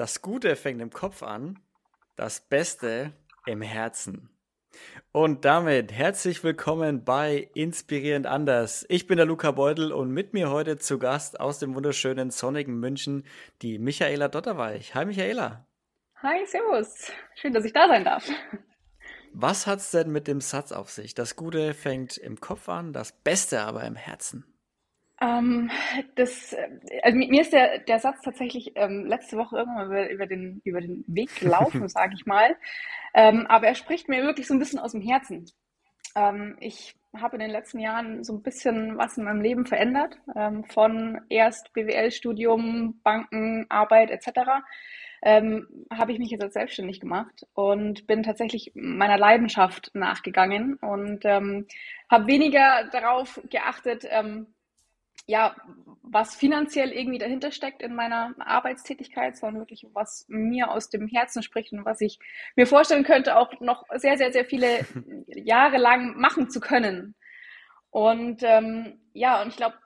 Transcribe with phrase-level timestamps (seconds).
[0.00, 1.58] Das Gute fängt im Kopf an,
[2.16, 3.12] das Beste
[3.44, 4.30] im Herzen.
[5.12, 8.86] Und damit herzlich willkommen bei Inspirierend Anders.
[8.88, 12.80] Ich bin der Luca Beutel und mit mir heute zu Gast aus dem wunderschönen sonnigen
[12.80, 13.26] München
[13.60, 14.94] die Michaela Dotterweich.
[14.94, 15.66] Hi Michaela.
[16.22, 17.12] Hi, Servus.
[17.34, 18.26] Schön, dass ich da sein darf.
[19.34, 21.14] Was hat's denn mit dem Satz auf sich?
[21.14, 24.49] Das Gute fängt im Kopf an, das Beste aber im Herzen.
[25.20, 25.70] Ähm,
[26.14, 26.68] das, äh,
[27.02, 30.80] also mir ist der, der Satz tatsächlich ähm, letzte Woche irgendwann über, über, den, über
[30.80, 32.56] den Weg gelaufen, sage ich mal.
[33.12, 35.44] Ähm, aber er spricht mir wirklich so ein bisschen aus dem Herzen.
[36.16, 40.16] Ähm, ich habe in den letzten Jahren so ein bisschen was in meinem Leben verändert,
[40.36, 44.62] ähm, von erst BWL-Studium, Banken, Arbeit etc.
[45.22, 51.24] Ähm, habe ich mich jetzt als selbstständig gemacht und bin tatsächlich meiner Leidenschaft nachgegangen und
[51.24, 51.66] ähm,
[52.08, 54.46] habe weniger darauf geachtet, ähm,
[55.26, 55.54] ja,
[56.02, 61.42] was finanziell irgendwie dahinter steckt in meiner Arbeitstätigkeit, sondern wirklich was mir aus dem Herzen
[61.42, 62.18] spricht und was ich
[62.56, 64.86] mir vorstellen könnte, auch noch sehr, sehr, sehr viele
[65.26, 67.14] Jahre lang machen zu können.
[67.90, 69.76] Und ähm, ja, und ich glaube,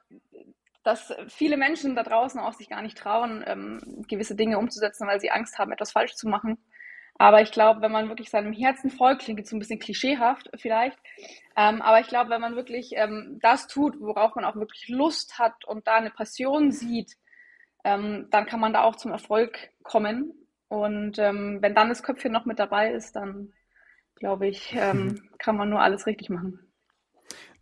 [0.83, 5.21] dass viele Menschen da draußen auch sich gar nicht trauen, ähm, gewisse Dinge umzusetzen, weil
[5.21, 6.59] sie Angst haben, etwas falsch zu machen.
[7.17, 10.51] Aber ich glaube, wenn man wirklich seinem Herzen folgt, klingt jetzt so ein bisschen klischeehaft
[10.57, 10.99] vielleicht,
[11.57, 15.39] ähm, aber ich glaube, wenn man wirklich ähm, das tut, worauf man auch wirklich Lust
[15.39, 17.17] hat und da eine Passion sieht,
[17.85, 20.33] ähm, dann kann man da auch zum Erfolg kommen.
[20.69, 23.53] Und ähm, wenn dann das Köpfchen noch mit dabei ist, dann
[24.17, 26.59] glaube ich, ähm, kann man nur alles richtig machen.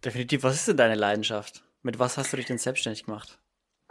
[0.05, 0.43] Definitiv.
[0.45, 1.65] Was ist denn deine Leidenschaft?
[1.83, 3.39] Mit was hast du dich denn selbstständig gemacht?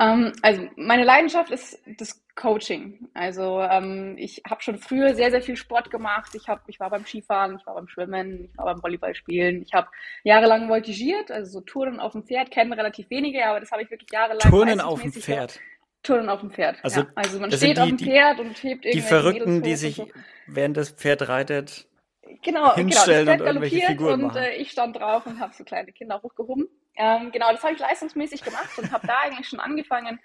[0.01, 3.07] Ähm, also meine Leidenschaft ist das Coaching.
[3.13, 6.31] Also ähm, ich habe schon früher sehr, sehr viel Sport gemacht.
[6.33, 9.61] Ich, hab, ich war beim Skifahren, ich war beim Schwimmen, ich war beim Volleyballspielen.
[9.61, 9.89] Ich habe
[10.23, 13.91] jahrelang voltigiert, also so Touren auf dem Pferd, kennen relativ wenige, aber das habe ich
[13.91, 15.59] wirklich jahrelang Turnen auf dem Pferd.
[16.03, 16.77] Touren auf dem Pferd.
[16.81, 17.07] Also, ja.
[17.13, 20.07] also man steht die, auf dem Pferd und hebt Die Verrückten, die sich so.
[20.47, 21.85] während das Pferd reitet,
[22.41, 25.63] genau, hinstellen genau, das und irgendwelche Figuren und äh, ich stand drauf und habe so
[25.63, 26.67] kleine Kinder hochgehoben.
[26.95, 30.19] Ähm, genau, das habe ich leistungsmäßig gemacht und habe da eigentlich schon angefangen,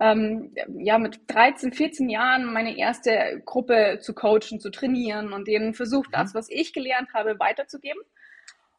[0.00, 5.74] ähm, ja, mit 13, 14 Jahren meine erste Gruppe zu coachen, zu trainieren und denen
[5.74, 6.38] versucht, das, mhm.
[6.38, 8.00] was ich gelernt habe, weiterzugeben.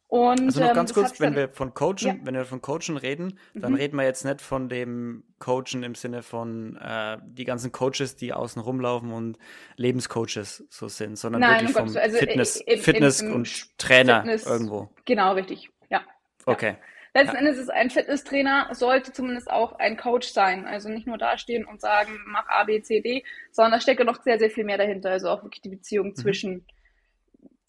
[0.09, 2.15] Und, also noch ähm, ganz kurz, wenn wir von Coachen, ja.
[2.23, 3.77] wenn wir von Coachen reden, dann mhm.
[3.77, 8.33] reden wir jetzt nicht von dem Coachen im Sinne von äh, die ganzen Coaches, die
[8.33, 9.37] außen rumlaufen und
[9.75, 14.21] Lebenscoaches so sind, sondern Nein, wirklich vom also Fitness, im, Fitness im, im und Trainer
[14.21, 14.89] Fitness, irgendwo.
[15.05, 15.69] Genau, richtig.
[15.91, 16.01] Ja.
[16.47, 16.77] Okay.
[17.13, 17.21] Ja.
[17.21, 17.41] Letzten ja.
[17.41, 20.65] Endes ist ein Fitnesstrainer, sollte zumindest auch ein Coach sein.
[20.65, 24.05] Also nicht nur dastehen und sagen, mach A, B, C, D, sondern da steckt ja
[24.05, 25.11] noch sehr, sehr viel mehr dahinter.
[25.11, 26.15] Also auch wirklich die Beziehung mhm.
[26.15, 26.65] zwischen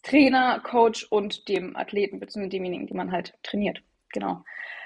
[0.03, 3.81] Trainer, Coach und dem Athleten, beziehungsweise demjenigen, den man halt trainiert.
[4.13, 4.43] Genau.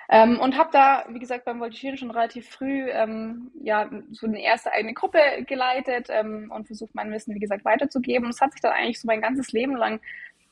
[0.07, 4.41] Ähm, und habe da, wie gesagt, beim Voltigieren schon relativ früh ähm, ja, so eine
[4.41, 8.29] erste eigene Gruppe geleitet ähm, und versucht, mein Wissen, wie gesagt, weiterzugeben.
[8.29, 9.99] Es hat sich dann eigentlich so mein ganzes Leben lang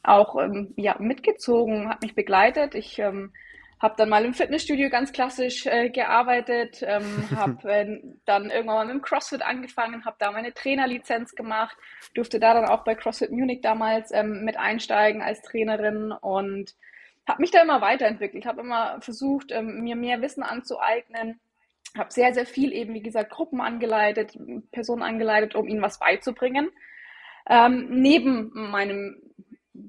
[0.02, 2.74] auch ähm, ja, mitgezogen, hat mich begleitet.
[2.74, 3.32] Ich ähm,
[3.84, 8.86] habe dann mal im Fitnessstudio ganz klassisch äh, gearbeitet, ähm, habe äh, dann irgendwann mal
[8.86, 11.76] mit dem CrossFit angefangen, habe da meine Trainerlizenz gemacht,
[12.16, 16.74] durfte da dann auch bei CrossFit Munich damals ähm, mit einsteigen als Trainerin und
[17.28, 21.42] habe mich da immer weiterentwickelt, habe immer versucht, ähm, mir mehr Wissen anzueignen,
[21.98, 24.38] habe sehr, sehr viel eben, wie gesagt, Gruppen angeleitet,
[24.72, 26.70] Personen angeleitet, um ihnen was beizubringen.
[27.50, 29.22] Ähm, neben meinem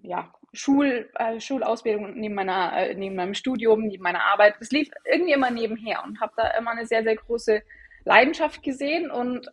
[0.03, 4.54] ja, Schul, äh, Schulausbildung neben meiner, äh, neben meinem Studium, neben meiner Arbeit.
[4.60, 7.62] Das lief irgendwie immer nebenher und habe da immer eine sehr, sehr große
[8.04, 9.48] Leidenschaft gesehen und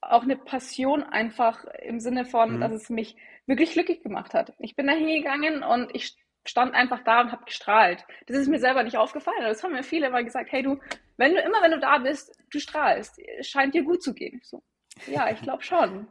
[0.00, 2.60] auch eine Passion einfach im Sinne von, mhm.
[2.60, 3.16] dass es mich
[3.46, 4.52] wirklich glücklich gemacht hat.
[4.58, 6.16] Ich bin da hingegangen und ich
[6.46, 8.04] stand einfach da und habe gestrahlt.
[8.26, 9.42] Das ist mir selber nicht aufgefallen.
[9.42, 10.78] Das haben mir viele immer gesagt, hey du,
[11.16, 13.18] wenn du immer, wenn du da bist, du strahlst.
[13.38, 14.40] Es scheint dir gut zu gehen.
[14.42, 14.62] So,
[15.06, 16.06] ja, ich glaube schon.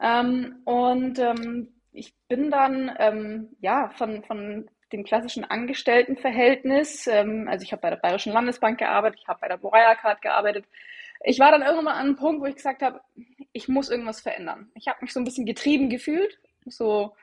[0.00, 7.62] Ähm, und ähm, ich bin dann ähm, ja von, von dem klassischen Angestelltenverhältnis, ähm, also
[7.62, 10.66] ich habe bei der Bayerischen Landesbank gearbeitet, ich habe bei der Wirecard gearbeitet.
[11.24, 13.00] Ich war dann irgendwann an einem Punkt, wo ich gesagt habe,
[13.52, 14.70] ich muss irgendwas verändern.
[14.74, 17.14] Ich habe mich so ein bisschen getrieben gefühlt, so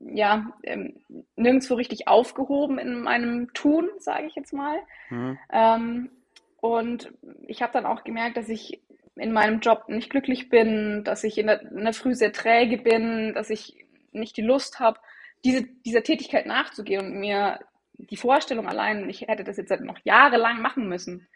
[0.00, 1.00] ja, ähm,
[1.36, 4.78] nirgendwo richtig aufgehoben in meinem Tun, sage ich jetzt mal.
[5.10, 5.38] Mhm.
[5.52, 6.10] Ähm,
[6.60, 7.12] und
[7.46, 8.82] ich habe dann auch gemerkt, dass ich
[9.14, 12.78] in meinem Job nicht glücklich bin, dass ich in der, in der Früh sehr träge
[12.78, 15.00] bin, dass ich nicht die Lust habe,
[15.44, 17.60] diese, dieser Tätigkeit nachzugehen und mir
[17.94, 21.28] die Vorstellung allein, ich hätte das jetzt noch jahrelang machen müssen,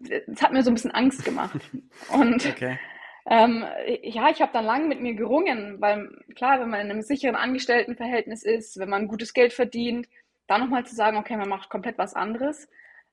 [0.00, 1.60] das hat mir so ein bisschen Angst gemacht.
[2.12, 2.78] Und okay.
[3.26, 3.64] ähm,
[4.02, 7.36] ja, ich habe dann lange mit mir gerungen, weil klar, wenn man in einem sicheren
[7.36, 10.08] Angestelltenverhältnis ist, wenn man gutes Geld verdient,
[10.46, 12.68] dann nochmal zu sagen, okay, man macht komplett was anderes,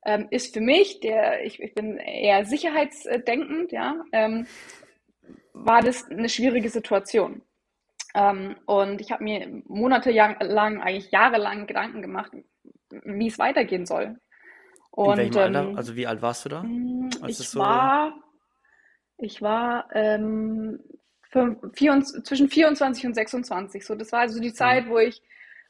[0.06, 4.48] ähm, ist für mich, der ich, ich bin eher sicherheitsdenkend, ja, ähm,
[5.54, 7.42] war das eine schwierige Situation.
[8.16, 12.32] Ähm, und ich habe mir monatelang, eigentlich jahrelang Gedanken gemacht,
[12.90, 14.20] wie es weitergehen soll.
[14.92, 15.78] Und, In welchem ähm, Alter?
[15.78, 16.64] Also wie alt warst du da?
[16.64, 18.14] Mm, ich so war,
[19.18, 20.80] ich war ähm,
[21.30, 23.86] für, vier, zwischen 24 und 26.
[23.86, 24.90] So, das war also die Zeit, mhm.
[24.90, 25.22] wo ich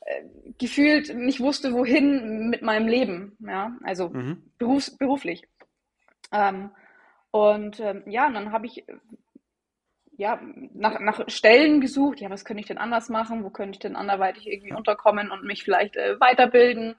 [0.01, 0.23] äh,
[0.57, 3.37] gefühlt nicht wusste, wohin mit meinem Leben.
[3.45, 4.43] Ja, also mhm.
[4.57, 5.43] berufs, beruflich.
[6.31, 6.71] Ähm,
[7.31, 8.85] und ähm, ja, und dann habe ich
[10.19, 10.37] ja,
[10.73, 13.95] nach, nach Stellen gesucht, ja, was könnte ich denn anders machen, wo könnte ich denn
[13.95, 16.95] anderweitig irgendwie unterkommen und mich vielleicht äh, weiterbilden.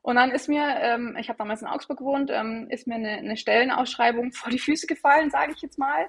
[0.00, 3.18] Und dann ist mir, ähm, ich habe damals in Augsburg gewohnt, ähm, ist mir eine,
[3.18, 6.06] eine, Stellenausschreibung vor die Füße gefallen, sage ich jetzt mal.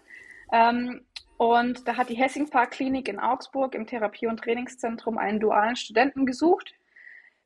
[0.52, 1.04] Ähm,
[1.38, 5.76] und da hat die Hessing Park Klinik in Augsburg im Therapie- und Trainingszentrum einen dualen
[5.76, 6.76] Studenten gesucht,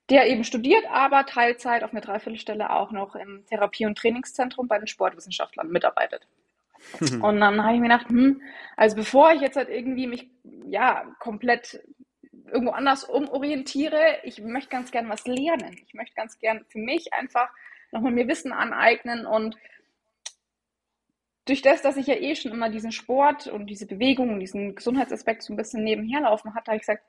[0.09, 4.77] der eben studiert, aber Teilzeit auf eine Dreiviertelstelle auch noch im Therapie- und Trainingszentrum bei
[4.80, 6.27] den Sportwissenschaftlern mitarbeitet.
[7.21, 8.41] Und dann habe ich mir gedacht, hm,
[8.75, 10.29] also bevor ich jetzt halt irgendwie mich
[10.67, 11.81] ja komplett
[12.51, 15.77] irgendwo anders umorientiere, ich möchte ganz gern was lernen.
[15.85, 17.49] Ich möchte ganz gern für mich einfach
[17.91, 19.57] nochmal mir Wissen aneignen und
[21.45, 24.75] durch das, dass ich ja eh schon immer diesen Sport und diese Bewegung und diesen
[24.75, 27.03] Gesundheitsaspekt so ein bisschen nebenher laufen hatte, habe ich gesagt,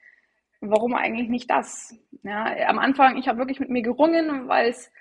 [0.61, 1.95] warum eigentlich nicht das?
[2.23, 4.93] Ja, am Anfang, ich habe wirklich mit mir gerungen, weil es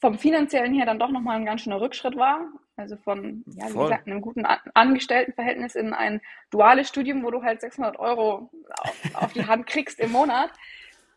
[0.00, 2.48] vom finanziellen her dann doch nochmal ein ganz schöner Rückschritt war.
[2.76, 7.60] Also von, ja, wie gesagt, einem guten Angestelltenverhältnis in ein duales Studium, wo du halt
[7.60, 8.50] 600 Euro
[8.80, 10.50] auf, auf die Hand kriegst im Monat,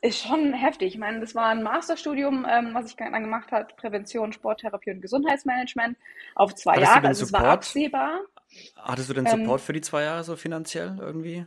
[0.01, 0.95] ist schon heftig.
[0.95, 5.01] Ich meine, das war ein Masterstudium, ähm, was ich dann gemacht habe, Prävention, Sporttherapie und
[5.01, 5.97] Gesundheitsmanagement
[6.35, 7.07] auf zwei Hattest Jahre.
[7.07, 8.19] Also es war absehbar.
[8.75, 11.45] Hattest du denn Support ähm, für die zwei Jahre so finanziell irgendwie?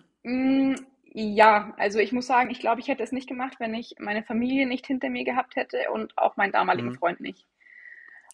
[1.12, 4.22] Ja, also ich muss sagen, ich glaube, ich hätte es nicht gemacht, wenn ich meine
[4.22, 6.96] Familie nicht hinter mir gehabt hätte und auch meinen damaligen mhm.
[6.96, 7.46] Freund nicht.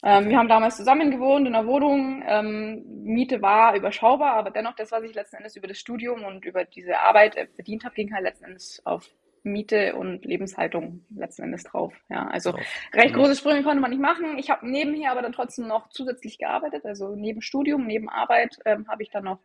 [0.04, 2.24] Ähm, wir haben damals zusammen gewohnt in einer Wohnung.
[2.26, 6.44] Ähm, Miete war überschaubar, aber dennoch das, was ich letzten Endes über das Studium und
[6.44, 9.08] über diese Arbeit äh, verdient habe, ging halt letzten Endes auf
[9.44, 11.94] Miete und Lebenshaltung letzten Endes drauf.
[12.08, 12.60] Ja, also drauf.
[12.94, 14.38] recht große Sprünge konnte man nicht machen.
[14.38, 18.88] Ich habe nebenher aber dann trotzdem noch zusätzlich gearbeitet, also neben Studium, neben Arbeit ähm,
[18.88, 19.38] habe ich dann noch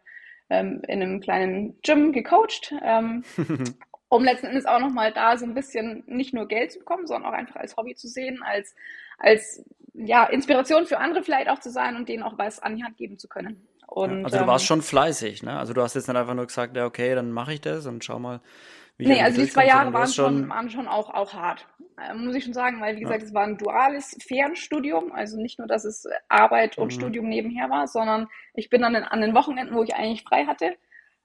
[0.49, 3.23] ähm, in einem kleinen Gym gecoacht, ähm,
[4.09, 7.31] um letzten Endes auch nochmal da so ein bisschen nicht nur Geld zu bekommen, sondern
[7.31, 8.75] auch einfach als Hobby zu sehen, als,
[9.17, 9.63] als
[9.93, 12.97] ja, Inspiration für andere vielleicht auch zu sein und denen auch was an die Hand
[12.97, 13.67] geben zu können.
[13.87, 15.57] Und, ja, also du warst ähm, schon fleißig, ne?
[15.57, 18.03] Also du hast jetzt nicht einfach nur gesagt, ja, okay, dann mache ich das und
[18.03, 18.41] schau mal,
[18.97, 21.67] wie Nee, also die zwei Jahre waren schon, waren schon auch, auch hart.
[21.97, 23.27] Äh, muss ich schon sagen, weil wie gesagt, ja.
[23.27, 26.99] es war ein duales Fernstudium, also nicht nur, dass es Arbeit und mhm.
[26.99, 30.75] Studium nebenher war, sondern ich bin dann an den Wochenenden, wo ich eigentlich frei hatte,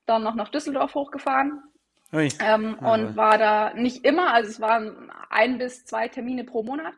[0.07, 1.63] dann noch nach Düsseldorf hochgefahren
[2.13, 6.93] ähm, und war da nicht immer, also es waren ein bis zwei Termine pro Monat,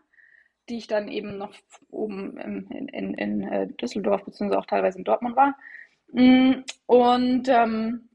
[0.68, 1.54] die ich dann eben noch
[1.90, 5.56] oben in, in, in, in äh, Düsseldorf beziehungsweise auch teilweise in Dortmund war.
[6.12, 8.08] Mm, und ähm,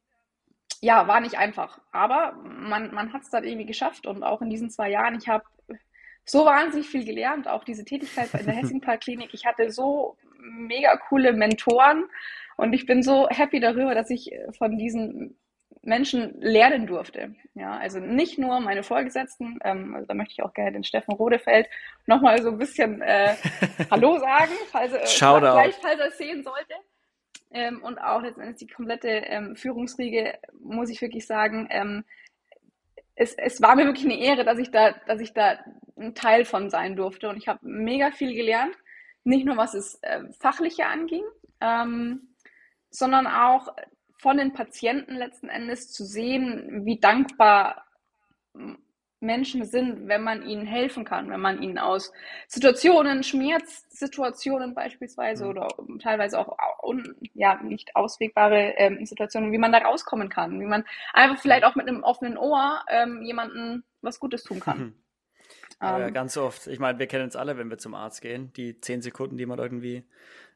[0.82, 1.80] ja, war nicht einfach.
[1.92, 5.28] Aber man, man hat es dann irgendwie geschafft und auch in diesen zwei Jahren, ich
[5.28, 5.44] habe
[6.26, 9.34] so wahnsinnig viel gelernt, auch diese Tätigkeit in der Hessingpark-Klinik.
[9.34, 12.06] Ich hatte so mega coole Mentoren
[12.58, 15.38] und ich bin so happy darüber, dass ich von diesen
[15.82, 17.36] Menschen lernen durfte.
[17.54, 21.14] Ja, also nicht nur meine Vorgesetzten, ähm, also da möchte ich auch gerne den Steffen
[21.14, 21.68] Rodefeld
[22.06, 23.36] nochmal so ein bisschen äh,
[23.92, 25.06] Hallo sagen, falls, äh,
[25.62, 26.74] vielleicht, falls er es sehen sollte.
[27.52, 32.04] Ähm, und auch letztendlich die komplette ähm, Führungsriege, muss ich wirklich sagen, ähm,
[33.16, 35.60] es, es war mir wirklich eine Ehre, dass ich da, dass ich da
[35.98, 37.30] ein Teil von sein durfte.
[37.30, 38.76] Und ich habe mega viel gelernt,
[39.24, 41.24] nicht nur was es äh, fachliche anging,
[41.60, 42.36] ähm,
[42.90, 43.68] sondern auch
[44.18, 47.86] von den Patienten letzten Endes zu sehen, wie dankbar
[49.22, 52.12] Menschen sind, wenn man ihnen helfen kann, wenn man ihnen aus
[52.48, 55.50] Situationen, Schmerzsituationen beispielsweise mhm.
[55.50, 55.68] oder
[56.02, 60.86] teilweise auch un, ja, nicht auswegbare ähm, Situationen, wie man da rauskommen kann, wie man
[61.14, 64.80] einfach vielleicht auch mit einem offenen Ohr ähm, jemandem was Gutes tun kann.
[64.80, 64.94] Mhm.
[65.82, 66.68] Ähm, ja, ganz oft.
[66.68, 69.46] Ich meine, wir kennen es alle, wenn wir zum Arzt gehen, die zehn Sekunden, die
[69.46, 70.04] man irgendwie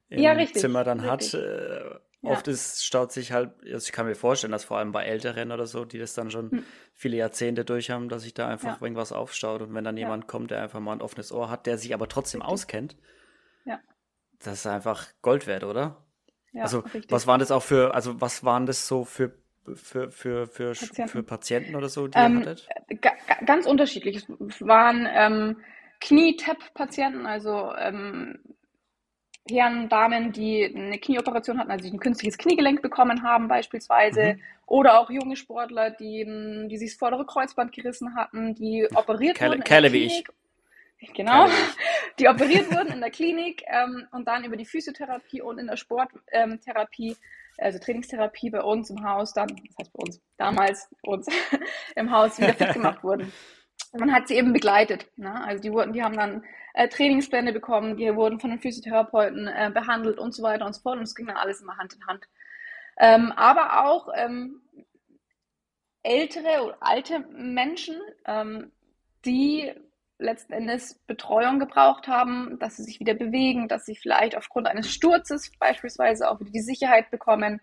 [0.10, 1.34] im ja, richtig, Zimmer dann richtig.
[1.34, 1.42] hat.
[1.42, 2.32] Äh, ja.
[2.32, 5.52] Oft ist, staut sich halt, also ich kann mir vorstellen, dass vor allem bei Älteren
[5.52, 6.64] oder so, die das dann schon hm.
[6.94, 8.82] viele Jahrzehnte durch haben, dass sich da einfach ja.
[8.82, 9.62] irgendwas aufstaut.
[9.62, 10.04] Und wenn dann ja.
[10.06, 12.54] jemand kommt, der einfach mal ein offenes Ohr hat, der sich aber trotzdem richtig.
[12.54, 12.96] auskennt,
[13.66, 13.78] ja.
[14.40, 15.98] das ist einfach Gold wert, oder?
[16.54, 17.12] Ja, also, richtig.
[17.12, 19.34] was waren das auch für, also was waren das so für
[19.76, 21.08] für, für, für, Patienten.
[21.08, 22.68] für Patienten oder so, die ähm, ihr hattet?
[23.46, 24.18] Ganz unterschiedlich.
[24.18, 24.28] Es
[24.60, 25.58] waren ähm,
[26.02, 28.40] Knie-Tap-Patienten, also ähm,
[29.50, 34.42] Herren, Damen, die eine Knieoperation hatten, also die ein künstliches Kniegelenk bekommen haben beispielsweise, mhm.
[34.66, 36.26] oder auch junge Sportler, die,
[36.70, 39.64] die sich das vordere Kreuzband gerissen hatten, die operiert Kerle, wurden.
[39.64, 40.24] Kerle wie ich.
[41.14, 41.50] Genau,
[42.20, 45.76] die operiert wurden in der Klinik ähm, und dann über die Physiotherapie und in der
[45.76, 47.18] Sporttherapie
[47.58, 51.28] also Trainingstherapie bei uns im Haus, dann, das heißt bei uns, damals uns
[51.96, 53.32] im Haus wieder fit gemacht wurden.
[53.94, 55.08] Man hat sie eben begleitet.
[55.18, 55.44] Ne?
[55.44, 59.72] Also die wurden, die haben dann äh, Trainingspläne bekommen, die wurden von den Physiotherapeuten äh,
[59.74, 60.98] behandelt und so weiter und so fort.
[60.98, 62.28] Und es ging dann alles immer Hand in Hand.
[62.98, 64.62] Ähm, aber auch ähm,
[66.04, 67.96] ältere oder alte Menschen,
[68.26, 68.72] ähm,
[69.26, 69.72] die
[70.20, 74.92] letzten Endes Betreuung gebraucht haben, dass sie sich wieder bewegen, dass sie vielleicht aufgrund eines
[74.92, 77.62] Sturzes beispielsweise auch wieder die Sicherheit bekommen,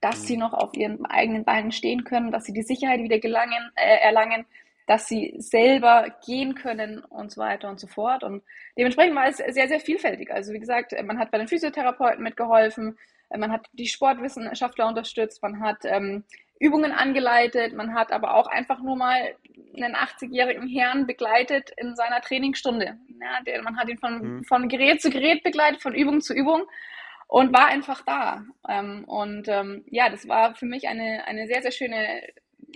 [0.00, 0.40] dass sie mhm.
[0.40, 4.46] noch auf ihren eigenen Beinen stehen können, dass sie die Sicherheit wieder gelangen, äh, erlangen,
[4.88, 8.24] dass sie selber gehen können und so weiter und so fort.
[8.24, 8.42] Und
[8.76, 10.32] dementsprechend war es sehr, sehr vielfältig.
[10.32, 12.98] Also wie gesagt, man hat bei den Physiotherapeuten mitgeholfen,
[13.36, 16.24] man hat die Sportwissenschaftler unterstützt, man hat ähm,
[16.58, 19.34] Übungen angeleitet, man hat aber auch einfach nur mal
[19.76, 22.96] einen 80-jährigen Herrn begleitet in seiner Trainingsstunde.
[23.20, 24.44] Ja, der, man hat ihn von, mhm.
[24.44, 26.62] von Gerät zu Gerät begleitet, von Übung zu Übung
[27.26, 28.42] und war einfach da.
[28.66, 32.22] Ähm, und ähm, ja, das war für mich eine, eine sehr, sehr schöne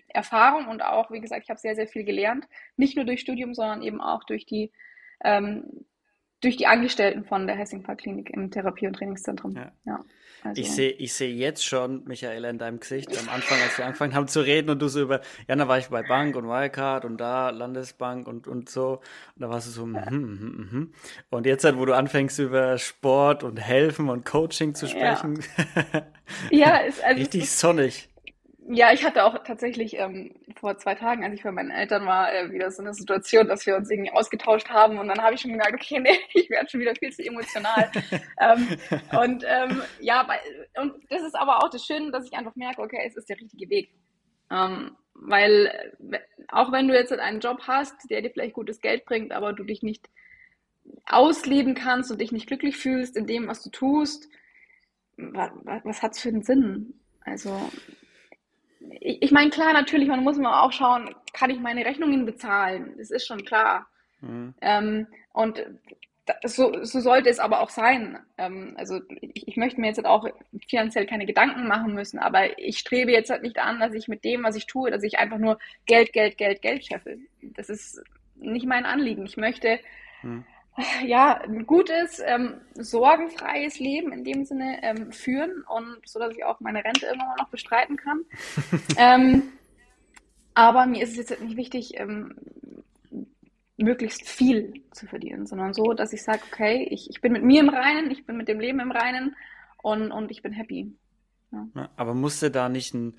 [0.09, 2.47] Erfahrung und auch, wie gesagt, ich habe sehr, sehr viel gelernt.
[2.77, 4.73] Nicht nur durch Studium, sondern eben auch durch die,
[5.25, 5.87] ähm,
[6.41, 9.55] durch die Angestellten von der Hessingpark Klinik im Therapie- und Trainingszentrum.
[9.55, 9.73] Ja.
[9.85, 10.05] ja
[10.43, 10.61] also.
[10.61, 14.15] Ich sehe ich seh jetzt schon, Michaela, in deinem Gesicht am Anfang, als wir angefangen
[14.15, 17.05] haben zu reden und du so über, ja, da war ich bei Bank und Wirecard
[17.05, 19.01] und da Landesbank und, und so.
[19.37, 20.11] Und da warst du so, ja.
[20.11, 20.95] mm, mm, mm,
[21.31, 25.39] und jetzt halt, wo du anfängst über Sport und Helfen und Coaching zu sprechen.
[25.93, 26.03] Ja,
[26.51, 28.09] ja ist, also richtig sonnig.
[28.69, 32.33] Ja, ich hatte auch tatsächlich ähm, vor zwei Tagen, als ich bei meinen Eltern war,
[32.33, 35.41] äh, wieder so eine Situation, dass wir uns irgendwie ausgetauscht haben und dann habe ich
[35.41, 37.91] schon gemerkt, okay, nee, ich werde schon wieder viel zu emotional.
[38.41, 38.69] ähm,
[39.19, 40.27] und ähm, ja,
[40.81, 43.41] und das ist aber auch das Schöne, dass ich einfach merke, okay, es ist der
[43.41, 43.91] richtige Weg.
[44.51, 45.67] Ähm, weil
[46.13, 49.53] äh, auch wenn du jetzt einen Job hast, der dir vielleicht gutes Geld bringt, aber
[49.53, 50.09] du dich nicht
[51.07, 54.29] ausleben kannst und dich nicht glücklich fühlst in dem, was du tust,
[55.17, 55.51] was,
[55.85, 56.95] was hat es für einen Sinn?
[57.25, 57.71] Also
[59.01, 62.95] ich, meine, klar, natürlich, man muss immer auch schauen, kann ich meine Rechnungen bezahlen?
[62.99, 63.87] Das ist schon klar.
[64.21, 64.55] Mhm.
[64.61, 65.65] Ähm, und
[66.45, 68.19] so, so sollte es aber auch sein.
[68.39, 70.27] Ähm, also ich, ich, möchte mir jetzt halt auch
[70.69, 74.25] finanziell keine Gedanken machen müssen, aber ich strebe jetzt halt nicht an, dass ich mit
[74.25, 77.19] dem, was ich tue, dass ich einfach nur Geld, Geld, Geld, Geld scheffel.
[77.43, 78.03] Das ist
[78.37, 79.27] nicht mein Anliegen.
[79.27, 79.81] Ich möchte
[80.23, 80.45] mhm
[81.07, 86.45] ja, ein gutes, ähm, sorgenfreies Leben in dem Sinne ähm, führen und so, dass ich
[86.45, 88.23] auch meine Rente mal noch bestreiten kann.
[88.97, 89.43] ähm,
[90.55, 92.37] aber mir ist es jetzt nicht wichtig, ähm,
[93.77, 97.61] möglichst viel zu verdienen, sondern so, dass ich sage, okay, ich, ich bin mit mir
[97.61, 99.35] im Reinen, ich bin mit dem Leben im Reinen
[99.83, 100.93] und, und ich bin happy.
[101.51, 101.91] Ja.
[101.97, 103.15] Aber musste da nicht ein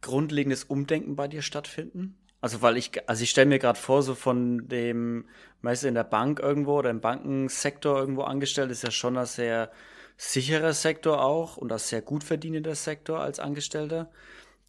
[0.00, 2.16] grundlegendes Umdenken bei dir stattfinden?
[2.44, 5.24] Also weil ich, also ich stelle mir gerade vor, so von dem,
[5.62, 9.70] meist in der Bank irgendwo oder im Bankensektor irgendwo angestellt, ist ja schon ein sehr
[10.18, 14.10] sicherer Sektor auch und ein sehr gut verdienender Sektor als Angestellter.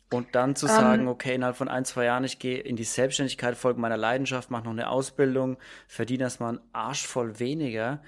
[0.10, 0.72] Und dann zu ähm.
[0.72, 4.51] sagen, okay, innerhalb von ein, zwei Jahren, ich gehe in die Selbstständigkeit, folge meiner Leidenschaft,
[4.51, 5.58] mache noch eine Ausbildung,
[5.89, 8.01] verdiene erstmal einen Arsch voll weniger.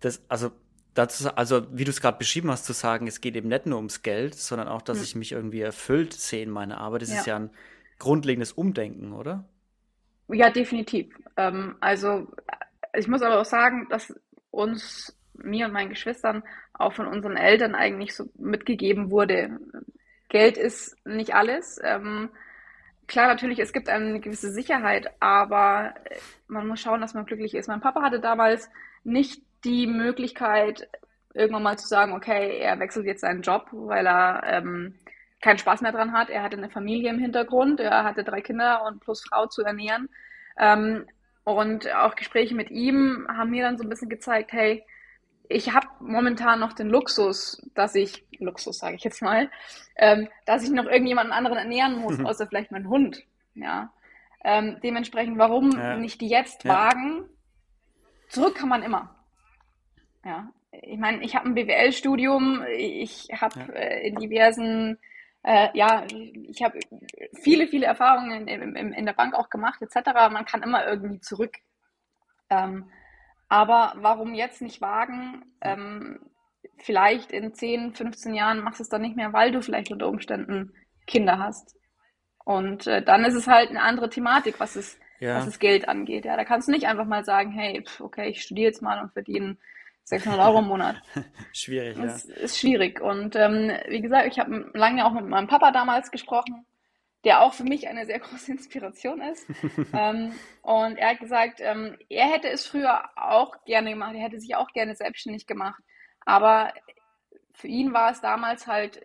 [0.00, 0.50] Das, also
[0.94, 3.76] dazu, also wie du es gerade beschrieben hast, zu sagen, es geht eben nicht nur
[3.76, 5.04] ums Geld, sondern auch, dass hm.
[5.04, 7.18] ich mich irgendwie erfüllt sehe in meiner Arbeit, das ja.
[7.20, 7.50] ist ja ein
[8.02, 9.44] grundlegendes Umdenken, oder?
[10.28, 11.14] Ja, definitiv.
[11.36, 12.26] Ähm, also
[12.94, 14.12] ich muss aber auch sagen, dass
[14.50, 16.42] uns, mir und meinen Geschwistern,
[16.74, 19.58] auch von unseren Eltern eigentlich so mitgegeben wurde,
[20.28, 21.78] Geld ist nicht alles.
[21.84, 22.30] Ähm,
[23.06, 25.94] klar, natürlich, es gibt eine gewisse Sicherheit, aber
[26.48, 27.68] man muss schauen, dass man glücklich ist.
[27.68, 28.68] Mein Papa hatte damals
[29.04, 30.88] nicht die Möglichkeit,
[31.34, 34.94] irgendwann mal zu sagen, okay, er wechselt jetzt seinen Job, weil er ähm,
[35.42, 36.30] keinen Spaß mehr dran hat.
[36.30, 40.08] Er hatte eine Familie im Hintergrund, er hatte drei Kinder und plus Frau zu ernähren.
[40.58, 41.06] Ähm,
[41.44, 44.84] und auch Gespräche mit ihm haben mir dann so ein bisschen gezeigt, hey,
[45.48, 49.50] ich habe momentan noch den Luxus, dass ich, Luxus sage ich jetzt mal,
[49.96, 52.26] ähm, dass ich noch irgendjemanden anderen ernähren muss, mhm.
[52.26, 53.24] außer vielleicht mein Hund.
[53.54, 53.92] Ja.
[54.44, 55.96] Ähm, dementsprechend, warum ja.
[55.96, 56.70] nicht jetzt ja.
[56.70, 57.24] wagen?
[58.28, 59.14] Zurück kann man immer.
[60.24, 60.48] Ja.
[60.70, 63.66] Ich meine, ich habe ein BWL-Studium, ich habe ja.
[63.74, 64.98] äh, in diversen
[65.44, 66.04] äh, ja,
[66.48, 66.78] ich habe
[67.42, 70.12] viele, viele Erfahrungen in, in, in, der Bank auch gemacht, etc.
[70.30, 71.56] Man kann immer irgendwie zurück.
[72.48, 72.90] Ähm,
[73.48, 75.44] aber warum jetzt nicht wagen?
[75.60, 76.20] Ähm,
[76.78, 80.08] vielleicht in 10, 15 Jahren machst du es dann nicht mehr, weil du vielleicht unter
[80.08, 80.74] Umständen
[81.06, 81.76] Kinder hast.
[82.44, 85.36] Und äh, dann ist es halt eine andere Thematik, was es, ja.
[85.36, 86.24] was das Geld angeht.
[86.24, 89.00] Ja, da kannst du nicht einfach mal sagen, hey, pf, okay, ich studiere jetzt mal
[89.00, 89.56] und verdiene
[90.04, 91.02] 600 Euro im Monat.
[91.52, 92.04] schwierig, ja.
[92.04, 93.00] Das ist schwierig.
[93.00, 96.66] Und ähm, wie gesagt, ich habe lange auch mit meinem Papa damals gesprochen,
[97.24, 99.46] der auch für mich eine sehr große Inspiration ist.
[99.92, 100.32] ähm,
[100.62, 104.56] und er hat gesagt, ähm, er hätte es früher auch gerne gemacht, er hätte sich
[104.56, 105.82] auch gerne selbstständig gemacht.
[106.24, 106.72] Aber
[107.52, 109.04] für ihn war es damals halt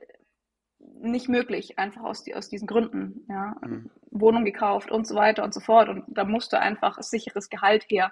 [0.79, 3.25] nicht möglich, einfach aus, die, aus diesen Gründen.
[3.29, 3.55] Ja.
[3.61, 3.89] Mhm.
[4.11, 5.89] Wohnung gekauft und so weiter und so fort.
[5.89, 8.11] Und da musste einfach sicheres Gehalt her.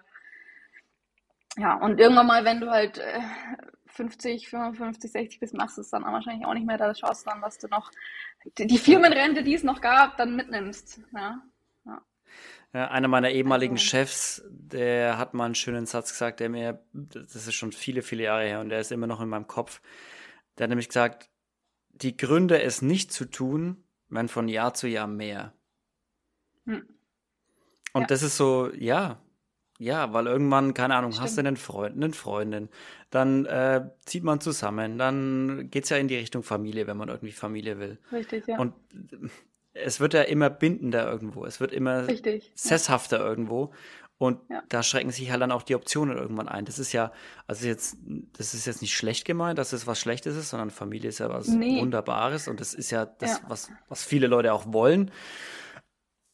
[1.58, 3.22] Ja, und irgendwann mal, wenn du halt äh,
[3.88, 6.78] 50, 55, 60 bist, machst du es dann wahrscheinlich auch nicht mehr.
[6.78, 7.92] Da schaust du dann, was du noch,
[8.58, 11.02] die Firmenrente, die es noch gab, dann mitnimmst.
[11.14, 11.42] Ja.
[11.86, 12.02] ja.
[12.74, 13.86] Ja, einer meiner ehemaligen also.
[13.86, 18.24] Chefs, der hat mal einen schönen Satz gesagt, der mir, das ist schon viele, viele
[18.24, 19.82] Jahre her und der ist immer noch in meinem Kopf.
[20.58, 21.30] Der hat nämlich gesagt,
[21.92, 25.54] die Gründe, es nicht zu tun, werden von Jahr zu Jahr mehr.
[26.66, 26.86] Hm.
[27.94, 28.08] Und ja.
[28.08, 29.22] das ist so, ja,
[29.78, 31.26] ja, weil irgendwann, keine Ahnung, Stimmt.
[31.26, 32.70] hast du einen Freund, eine Freundin,
[33.10, 37.10] dann äh, zieht man zusammen, dann geht es ja in die Richtung Familie, wenn man
[37.10, 38.00] irgendwie Familie will.
[38.12, 38.58] Richtig, ja.
[38.58, 38.74] Und
[39.74, 43.26] es wird ja immer bindender irgendwo, es wird immer Richtig, sesshafter ja.
[43.26, 43.74] irgendwo.
[44.18, 44.64] Und ja.
[44.70, 46.64] da schrecken sich halt dann auch die Optionen irgendwann ein.
[46.64, 47.12] Das ist ja,
[47.48, 47.98] also jetzt,
[48.38, 51.28] das ist jetzt nicht schlecht gemeint, dass es was Schlechtes ist, sondern Familie ist ja
[51.28, 51.82] was nee.
[51.82, 53.50] Wunderbares und das ist ja das, ja.
[53.50, 55.12] Was, was viele Leute auch wollen.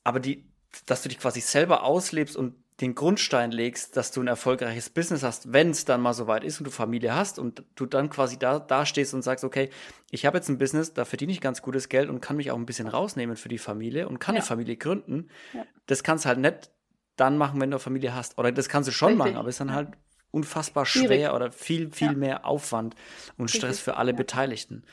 [0.03, 0.45] Aber die,
[0.85, 5.23] dass du dich quasi selber auslebst und den Grundstein legst, dass du ein erfolgreiches Business
[5.23, 8.09] hast, wenn es dann mal so weit ist und du Familie hast und du dann
[8.09, 9.69] quasi da, da stehst und sagst, okay,
[10.09, 12.57] ich habe jetzt ein Business, da verdiene ich ganz gutes Geld und kann mich auch
[12.57, 14.39] ein bisschen rausnehmen für die Familie und kann ja.
[14.39, 15.29] eine Familie gründen.
[15.53, 15.65] Ja.
[15.85, 16.71] Das kannst halt nicht
[17.17, 18.37] dann machen, wenn du eine Familie hast.
[18.39, 19.25] Oder das kannst du schon Richtig.
[19.25, 19.89] machen, aber es ist dann halt
[20.31, 21.31] unfassbar schwer Schwierig.
[21.31, 22.13] oder viel, viel ja.
[22.13, 22.95] mehr Aufwand
[23.37, 23.59] und Richtig.
[23.61, 24.83] Stress für alle Beteiligten.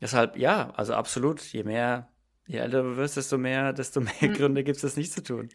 [0.00, 2.08] Deshalb, ja, also absolut, je mehr,
[2.46, 4.34] je älter du wirst, desto mehr, desto mehr mhm.
[4.34, 5.48] Gründe gibt es, das nicht zu tun.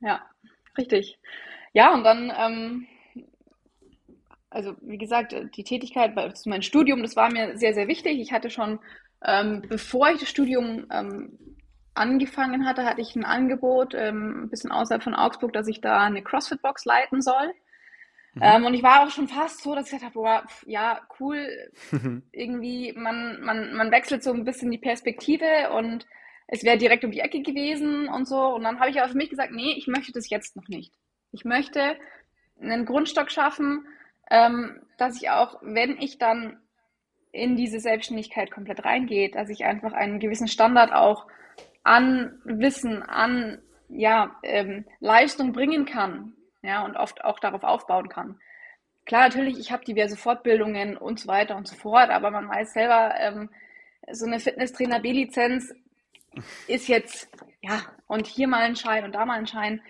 [0.00, 0.24] Ja,
[0.76, 1.18] Richtig.
[1.72, 2.86] Ja, und dann, ähm,
[4.50, 6.14] also wie gesagt, die Tätigkeit,
[6.46, 8.18] mein Studium, das war mir sehr, sehr wichtig.
[8.20, 8.80] Ich hatte schon,
[9.24, 11.38] ähm, bevor ich das Studium ähm,
[11.94, 16.00] angefangen hatte, hatte ich ein Angebot, ähm, ein bisschen außerhalb von Augsburg, dass ich da
[16.00, 17.54] eine CrossFit-Box leiten soll.
[18.34, 18.42] Mhm.
[18.42, 21.46] Ähm, und ich war auch schon fast so, dass ich gesagt habe, boah, ja, cool,
[22.32, 26.06] irgendwie, man, man, man wechselt so ein bisschen die Perspektive und
[26.52, 28.54] es wäre direkt um die Ecke gewesen und so.
[28.54, 30.92] Und dann habe ich aber für mich gesagt, nee, ich möchte das jetzt noch nicht.
[31.30, 31.96] Ich möchte
[32.60, 33.86] einen Grundstock schaffen,
[34.30, 36.58] ähm, dass ich auch, wenn ich dann
[37.30, 41.28] in diese Selbstständigkeit komplett reingehe, dass ich einfach einen gewissen Standard auch
[41.84, 48.40] an Wissen, an ja, ähm, Leistung bringen kann, ja, und oft auch darauf aufbauen kann.
[49.06, 52.72] Klar, natürlich, ich habe diverse Fortbildungen und so weiter und so fort, aber man weiß
[52.72, 53.50] selber, ähm,
[54.10, 55.72] so eine Fitnesstrainer B-Lizenz
[56.66, 57.28] ist jetzt,
[57.60, 59.80] ja, und hier mal ein Schein und da mal ein Schein,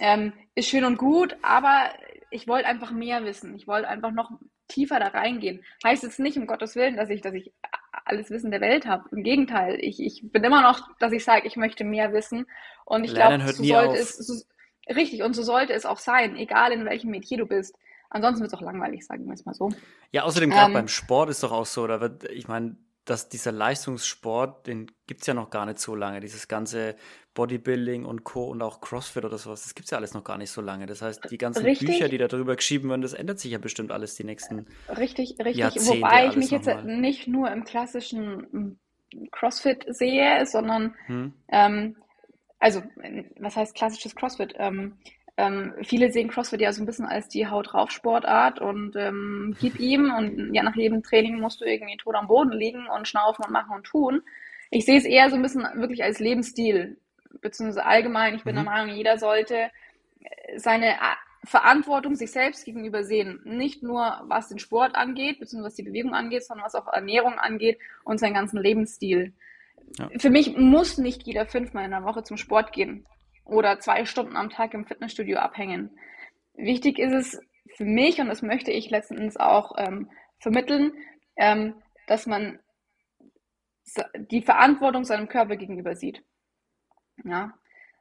[0.00, 1.90] ähm, ist schön und gut, aber
[2.30, 3.54] ich wollte einfach mehr wissen.
[3.54, 4.30] Ich wollte einfach noch
[4.68, 5.64] tiefer da reingehen.
[5.84, 7.52] Heißt jetzt nicht, um Gottes Willen, dass ich, dass ich
[8.04, 9.08] alles Wissen der Welt habe.
[9.12, 12.46] Im Gegenteil, ich, ich bin immer noch, dass ich sage, ich möchte mehr wissen.
[12.84, 13.98] Und ich glaube, so sollte auf.
[13.98, 14.44] es, so,
[14.92, 17.76] richtig, und so sollte es auch sein, egal in welchem Metier du bist.
[18.10, 19.70] Ansonsten wird es auch langweilig, sagen wir es mal so.
[20.12, 23.28] Ja, außerdem gerade ähm, beim Sport ist doch auch so, da wird, ich meine, dass
[23.28, 26.20] dieser Leistungssport, den gibt es ja noch gar nicht so lange.
[26.20, 26.96] Dieses ganze
[27.34, 28.46] Bodybuilding und Co.
[28.50, 30.86] und auch CrossFit oder sowas, das gibt es ja alles noch gar nicht so lange.
[30.86, 33.58] Das heißt, die ganzen richtig, Bücher, die da drüber geschrieben werden, das ändert sich ja
[33.58, 35.56] bestimmt alles die nächsten Richtig, richtig.
[35.56, 36.82] Jahrzehnte Wobei ich mich jetzt mal.
[36.82, 38.78] nicht nur im klassischen hm,
[39.30, 41.32] CrossFit sehe, sondern hm.
[41.48, 41.96] ähm,
[42.58, 42.82] also
[43.38, 44.54] was heißt klassisches CrossFit?
[44.56, 44.98] Ähm,
[45.38, 49.54] ähm, viele sehen CrossFit ja so ein bisschen als die Haut drauf Sportart und ähm,
[49.60, 53.06] gib ihm und ja nach jedem Training musst du irgendwie tot am Boden liegen und
[53.06, 54.22] schnaufen und machen und tun.
[54.70, 56.98] Ich sehe es eher so ein bisschen wirklich als Lebensstil,
[57.40, 58.34] beziehungsweise allgemein.
[58.34, 58.64] Ich bin mhm.
[58.64, 59.70] der Meinung, jeder sollte
[60.56, 63.40] seine äh, Verantwortung sich selbst gegenüber sehen.
[63.44, 67.34] Nicht nur was den Sport angeht, beziehungsweise was die Bewegung angeht, sondern was auch Ernährung
[67.34, 69.34] angeht und seinen ganzen Lebensstil.
[69.98, 70.08] Ja.
[70.18, 73.06] Für mich muss nicht jeder fünfmal in der Woche zum Sport gehen
[73.46, 75.98] oder zwei Stunden am Tag im Fitnessstudio abhängen.
[76.54, 77.40] Wichtig ist es
[77.76, 80.92] für mich, und das möchte ich letztendlich auch ähm, vermitteln,
[81.36, 81.74] ähm,
[82.06, 82.58] dass man
[84.16, 86.22] die Verantwortung seinem Körper gegenüber sieht.
[87.24, 87.54] Ja?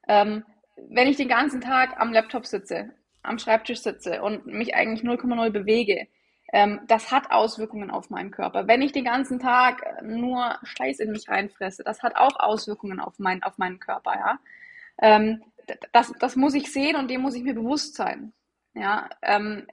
[0.07, 0.43] Ähm,
[0.89, 2.91] wenn ich den ganzen Tag am Laptop sitze,
[3.23, 6.07] am Schreibtisch sitze und mich eigentlich 0,0 bewege,
[6.53, 8.67] ähm, das hat Auswirkungen auf meinen Körper.
[8.67, 13.19] Wenn ich den ganzen Tag nur Scheiß in mich reinfresse, das hat auch Auswirkungen auf,
[13.19, 14.13] mein, auf meinen Körper.
[14.13, 14.39] Ja?
[14.99, 15.43] Ähm,
[15.91, 18.33] das, das muss ich sehen und dem muss ich mir bewusst sein.
[18.73, 19.67] Ja, ähm,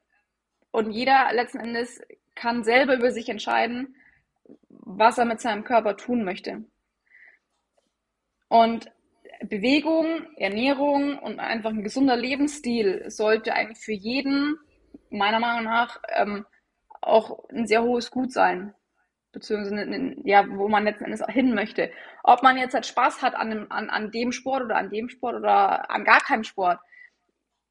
[0.71, 2.01] und jeder letzten Endes
[2.35, 3.97] kann selber über sich entscheiden,
[4.69, 6.65] was er mit seinem Körper tun möchte.
[8.49, 8.91] Und
[9.43, 14.57] Bewegung, Ernährung und einfach ein gesunder Lebensstil sollte eigentlich für jeden,
[15.11, 16.47] meiner Meinung nach, ähm,
[17.01, 18.75] auch ein sehr hohes Gut sein
[19.33, 21.91] beziehungsweise ja, wo man letzten Endes hin möchte.
[22.23, 25.09] Ob man jetzt halt Spaß hat an dem, an, an dem Sport oder an dem
[25.09, 26.79] Sport oder an gar keinem Sport.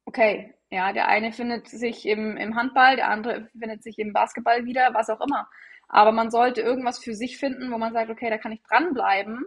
[0.04, 4.64] Okay, ja, der eine findet sich im, im Handball, der andere findet sich im Basketball
[4.64, 5.48] wieder, was auch immer.
[5.88, 9.44] Aber man sollte irgendwas für sich finden, wo man sagt, okay, da kann ich dranbleiben,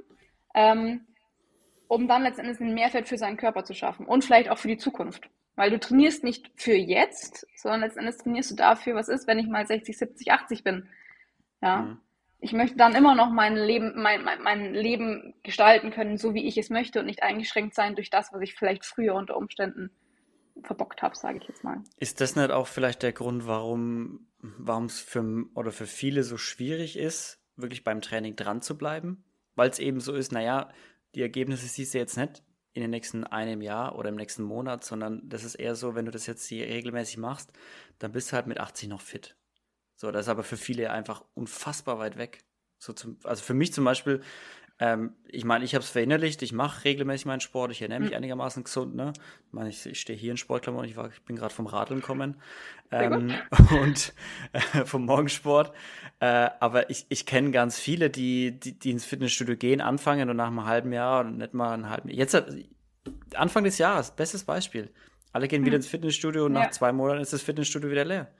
[0.53, 1.07] ähm,
[1.87, 4.77] um dann letztendlich einen Mehrwert für seinen Körper zu schaffen und vielleicht auch für die
[4.77, 5.29] Zukunft.
[5.55, 9.47] Weil du trainierst nicht für jetzt, sondern letztendlich trainierst du dafür, was ist, wenn ich
[9.47, 10.89] mal 60, 70, 80 bin.
[11.61, 11.81] Ja.
[11.81, 12.01] Mhm.
[12.39, 16.45] Ich möchte dann immer noch mein Leben, mein, mein, mein Leben gestalten können, so wie
[16.45, 19.89] ich es möchte und nicht eingeschränkt sein durch das, was ich vielleicht früher unter Umständen
[20.63, 21.83] verbockt habe, sage ich jetzt mal.
[21.97, 24.27] Ist das nicht auch vielleicht der Grund, warum
[24.85, 29.23] es für oder für viele so schwierig ist, wirklich beim Training dran zu bleiben?
[29.55, 30.69] Weil es eben so ist, naja,
[31.15, 32.43] die Ergebnisse siehst du jetzt nicht
[32.73, 36.05] in den nächsten einem Jahr oder im nächsten Monat, sondern das ist eher so, wenn
[36.05, 37.53] du das jetzt hier regelmäßig machst,
[37.99, 39.37] dann bist du halt mit 80 noch fit.
[40.05, 42.43] So, das ist aber für viele einfach unfassbar weit weg.
[42.77, 44.21] So zum, also für mich zum Beispiel,
[44.77, 48.11] ähm, ich meine, ich habe es verinnerlicht, ich mache regelmäßig meinen Sport, ich ernähre mich
[48.11, 48.17] mhm.
[48.17, 48.93] einigermaßen gesund.
[48.93, 49.13] Ne?
[49.47, 52.01] Ich meine, ich, ich stehe hier in Sportklamotten, ich, war, ich bin gerade vom Radeln
[52.01, 52.35] gekommen
[52.91, 53.33] ähm,
[53.81, 54.13] und
[54.53, 55.73] äh, vom Morgensport.
[56.19, 60.37] Äh, aber ich, ich kenne ganz viele, die, die, die ins Fitnessstudio gehen, anfangen und
[60.37, 62.19] nach einem halben Jahr und nicht mal ein halben Jahr.
[62.19, 62.37] Jetzt
[63.33, 64.91] Anfang des Jahres, bestes Beispiel.
[65.33, 65.65] Alle gehen mhm.
[65.65, 68.31] wieder ins Fitnessstudio und nach zwei Monaten ist das Fitnessstudio wieder leer.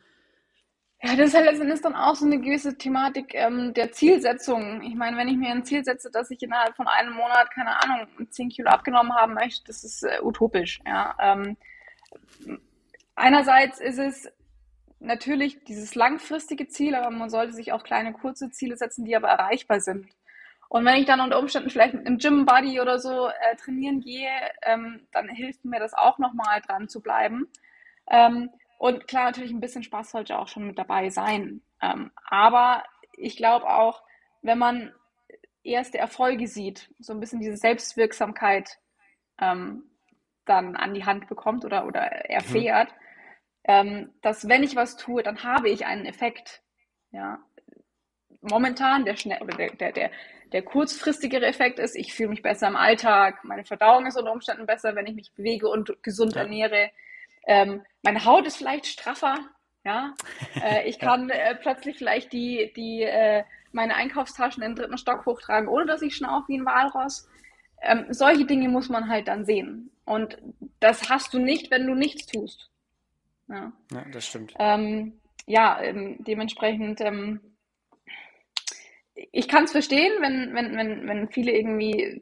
[1.05, 4.81] Ja, das ist halt letztendlich dann auch so eine gewisse Thematik ähm, der Zielsetzung.
[4.81, 7.79] Ich meine, wenn ich mir ein Ziel setze, dass ich innerhalb von einem Monat, keine
[7.83, 10.79] Ahnung, 10 Kilo abgenommen haben möchte, das ist äh, utopisch.
[10.83, 11.15] Ja.
[11.21, 11.57] Ähm,
[13.13, 14.31] einerseits ist es
[14.99, 19.27] natürlich dieses langfristige Ziel, aber man sollte sich auch kleine, kurze Ziele setzen, die aber
[19.27, 20.07] erreichbar sind.
[20.69, 24.01] Und wenn ich dann unter Umständen vielleicht mit einem Gym Buddy oder so äh, trainieren
[24.01, 24.31] gehe,
[24.63, 27.47] ähm, dann hilft mir das auch nochmal dran zu bleiben.
[28.09, 31.61] Ähm, und klar, natürlich ein bisschen Spaß sollte auch schon mit dabei sein.
[31.81, 32.83] Ähm, aber
[33.13, 34.03] ich glaube auch,
[34.41, 34.93] wenn man
[35.63, 38.77] erste Erfolge sieht, so ein bisschen diese Selbstwirksamkeit
[39.39, 39.83] ähm,
[40.45, 42.95] dann an die Hand bekommt oder, oder erfährt, mhm.
[43.63, 46.61] ähm, dass wenn ich was tue, dann habe ich einen Effekt.
[47.11, 47.39] Ja.
[48.41, 50.11] Momentan der schnell oder der, der, der,
[50.51, 54.67] der kurzfristigere Effekt ist, ich fühle mich besser im Alltag, meine Verdauung ist unter Umständen
[54.67, 56.41] besser, wenn ich mich bewege und gesund ja.
[56.41, 56.91] ernähre.
[57.47, 59.37] Ähm, meine Haut ist vielleicht straffer,
[59.83, 60.13] ja.
[60.63, 65.67] Äh, ich kann äh, plötzlich vielleicht die, die, äh, meine Einkaufstaschen im dritten Stock hochtragen,
[65.67, 67.27] ohne dass ich schnaufe wie ein Walross.
[67.81, 69.91] Ähm, solche Dinge muss man halt dann sehen.
[70.05, 70.37] Und
[70.79, 72.69] das hast du nicht, wenn du nichts tust.
[73.47, 74.53] Ja, ja das stimmt.
[74.57, 77.41] Ähm, ja, ähm, dementsprechend, ähm,
[79.31, 82.19] ich kann es verstehen, wenn, wenn, wenn, wenn viele irgendwie,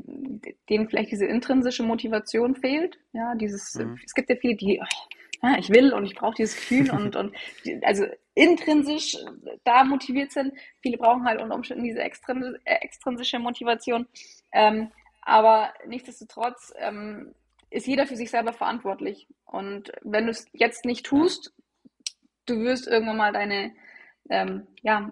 [0.70, 3.00] denen vielleicht diese intrinsische Motivation fehlt.
[3.14, 4.00] Ja, dieses, mhm.
[4.06, 4.80] es gibt ja viele, die,
[5.42, 7.36] ja, ich will und ich brauche dieses Gefühl und, und
[7.82, 9.18] also intrinsisch
[9.64, 10.54] da motiviert sind.
[10.82, 14.08] Viele brauchen halt unter Umständen diese extrinsische, äh, extrinsische Motivation.
[14.52, 14.92] Ähm,
[15.24, 17.34] aber nichtsdestotrotz ähm,
[17.70, 19.28] ist jeder für sich selber verantwortlich.
[19.46, 21.54] Und wenn du es jetzt nicht tust,
[22.46, 23.74] du wirst irgendwann mal deine,
[24.30, 25.12] ähm, ja,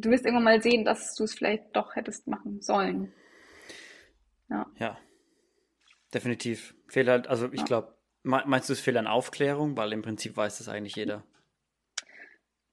[0.00, 3.12] du wirst irgendwann mal sehen, dass du es vielleicht doch hättest machen sollen.
[4.48, 4.66] Ja.
[4.78, 4.98] Ja.
[6.12, 6.74] Definitiv.
[6.88, 7.66] Fehler, also ich ja.
[7.66, 9.76] glaube, Meinst du, es fehlt an Aufklärung?
[9.76, 11.24] Weil im Prinzip weiß das eigentlich jeder.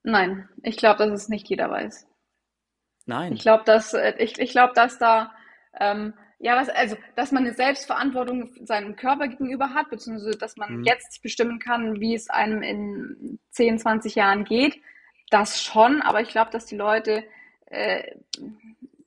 [0.03, 2.07] Nein, ich glaube, dass es nicht jeder weiß.
[3.05, 3.33] Nein.
[3.33, 5.33] Ich glaube, dass, äh, ich, ich glaube, dass da,
[5.79, 10.77] ähm, ja, was, also, dass man eine Selbstverantwortung seinem Körper gegenüber hat, beziehungsweise, dass man
[10.77, 10.83] mhm.
[10.83, 14.77] jetzt bestimmen kann, wie es einem in 10, 20 Jahren geht.
[15.29, 17.23] Das schon, aber ich glaube, dass die Leute
[17.67, 18.15] äh,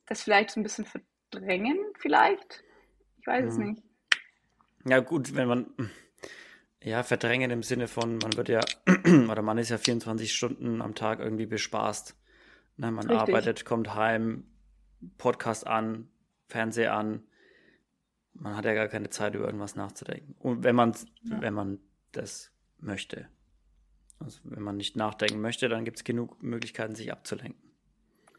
[0.05, 2.63] das vielleicht so ein bisschen verdrängen, vielleicht.
[3.19, 3.49] Ich weiß mhm.
[3.49, 3.83] es nicht.
[4.85, 5.67] Ja, gut, wenn man,
[6.81, 8.61] ja, verdrängen im Sinne von, man wird ja,
[9.29, 12.15] oder man ist ja 24 Stunden am Tag irgendwie bespaßt.
[12.77, 13.19] Ne, man Richtig.
[13.19, 14.45] arbeitet, kommt heim,
[15.17, 16.09] Podcast an,
[16.47, 17.23] Fernseher an.
[18.33, 20.35] Man hat ja gar keine Zeit, über irgendwas nachzudenken.
[20.39, 21.41] Und wenn man, ja.
[21.41, 21.79] wenn man
[22.11, 23.27] das möchte.
[24.23, 27.61] Also wenn man nicht nachdenken möchte, dann gibt es genug Möglichkeiten, sich abzulenken.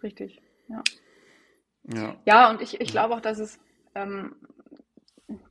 [0.02, 0.82] Richtig, ja.
[1.84, 3.58] Ja, ja und ich, ich glaube auch, dass es
[3.94, 4.36] ähm,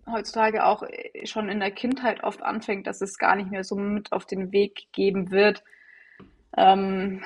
[0.09, 3.75] heutzutage auch äh, schon in der Kindheit oft anfängt, dass es gar nicht mehr so
[3.75, 5.63] mit auf den Weg geben wird.
[6.57, 7.23] Ähm,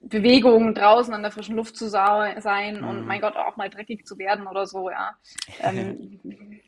[0.00, 2.88] Bewegungen draußen an der frischen Luft zu sein mhm.
[2.88, 5.16] und mein Gott auch mal dreckig zu werden oder so, ja.
[5.60, 6.20] Ähm,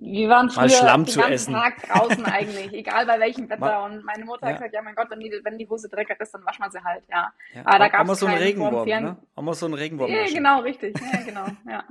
[0.00, 1.54] wir waren früher den ganzen essen.
[1.54, 3.60] Tag draußen eigentlich, egal bei welchem Wetter.
[3.60, 4.48] Mal, und meine Mutter ja.
[4.48, 6.70] hat gesagt, ja mein Gott, wenn die, wenn die Hose dreckig ist, dann waschen wir
[6.70, 7.32] sie halt, ja.
[7.54, 7.62] ja.
[7.64, 9.16] Aber da gab es so einen Regenwurm, ne?
[9.36, 10.10] Haben wir so einen Regenwurm.
[10.10, 10.96] Ja, genau, richtig.
[11.00, 11.84] Ja, genau, ja.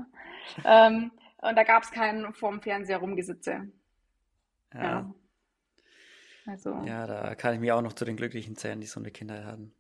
[0.65, 3.67] ähm, und da gab es keinen vorm Fernseher rumgesitze.
[4.73, 4.83] Ja.
[4.83, 5.13] ja.
[6.47, 6.81] Also.
[6.85, 9.43] Ja, da kann ich mich auch noch zu den glücklichen zählen, die so eine Kindheit
[9.43, 9.73] hatten.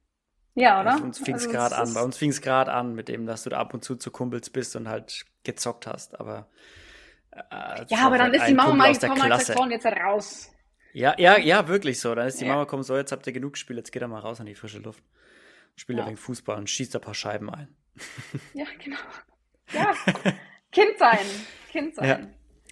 [0.53, 0.97] Ja, oder?
[0.97, 1.93] Bei uns fing es also, gerade an.
[1.93, 4.11] Bei uns fing es gerade an mit dem, dass du da ab und zu zu
[4.11, 6.49] Kumpels bist und halt gezockt hast, aber.
[7.51, 10.51] Äh, ja, aber dann ist die Mama mal gekommen und gesagt, so, jetzt raus.
[10.93, 12.15] Ja, ja, ja, wirklich so.
[12.15, 12.51] Dann ist die ja.
[12.51, 14.55] Mama gekommen, so, jetzt habt ihr genug gespielt, jetzt geht er mal raus an die
[14.55, 15.03] frische Luft.
[15.75, 16.03] spielt ja.
[16.03, 17.75] ein wenig Fußball und schießt ein paar Scheiben ein.
[18.53, 18.97] Ja, genau.
[19.73, 19.93] Ja,
[20.71, 21.25] Kind sein.
[21.71, 22.07] Kind sein.
[22.07, 22.19] Ja.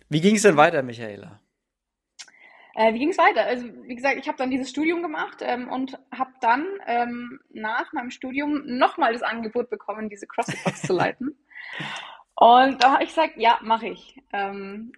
[0.09, 1.41] Wie ging es denn weiter, Michaela?
[2.75, 3.45] Äh, wie ging es weiter?
[3.45, 7.93] Also, wie gesagt, ich habe dann dieses Studium gemacht ähm, und habe dann ähm, nach
[7.93, 11.37] meinem Studium nochmal das Angebot bekommen, diese CrossFit-Box zu leiten.
[12.35, 14.21] Und da habe ich gesagt, ja, mache ich.
[14.33, 14.91] Ähm,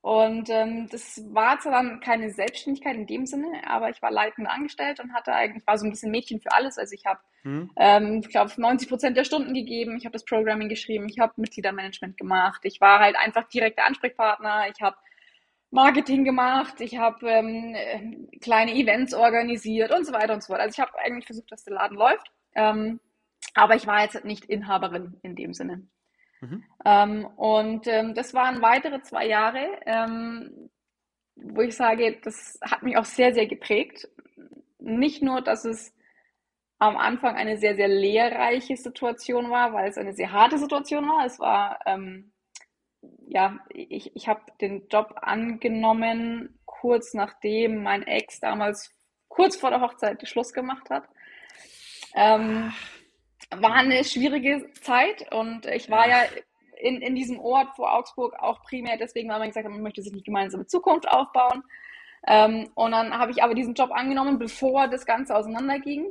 [0.00, 4.48] und ähm, das war zwar dann keine Selbstständigkeit in dem Sinne, aber ich war leitend
[4.48, 6.78] angestellt und hatte eigentlich, war so ein bisschen Mädchen für alles.
[6.78, 7.70] Also ich habe, mhm.
[7.76, 11.34] ähm, ich glaube, 90 Prozent der Stunden gegeben, ich habe das Programming geschrieben, ich habe
[11.36, 14.96] Mitgliedermanagement gemacht, ich war halt einfach direkter Ansprechpartner, ich habe
[15.70, 20.60] Marketing gemacht, ich habe ähm, kleine Events organisiert und so weiter und so fort.
[20.60, 23.00] Also ich habe eigentlich versucht, dass der Laden läuft, ähm,
[23.54, 25.86] aber ich war jetzt nicht Inhaberin in dem Sinne.
[26.40, 26.64] Mhm.
[26.84, 30.70] Ähm, und ähm, das waren weitere zwei Jahre, ähm,
[31.36, 34.08] wo ich sage, das hat mich auch sehr, sehr geprägt.
[34.78, 35.94] Nicht nur, dass es
[36.78, 41.26] am Anfang eine sehr, sehr lehrreiche Situation war, weil es eine sehr harte Situation war.
[41.26, 42.32] Es war, ähm,
[43.26, 48.94] ja, ich, ich habe den Job angenommen, kurz nachdem mein Ex damals
[49.28, 51.08] kurz vor der Hochzeit Schluss gemacht hat.
[52.14, 52.72] Ähm,
[53.50, 56.24] war eine schwierige Zeit und ich war ja
[56.80, 60.02] in, in diesem Ort vor Augsburg auch primär deswegen, weil man gesagt hat, man möchte
[60.02, 61.64] sich eine gemeinsame Zukunft aufbauen.
[62.26, 66.06] Ähm, und dann habe ich aber diesen Job angenommen, bevor das Ganze auseinanderging.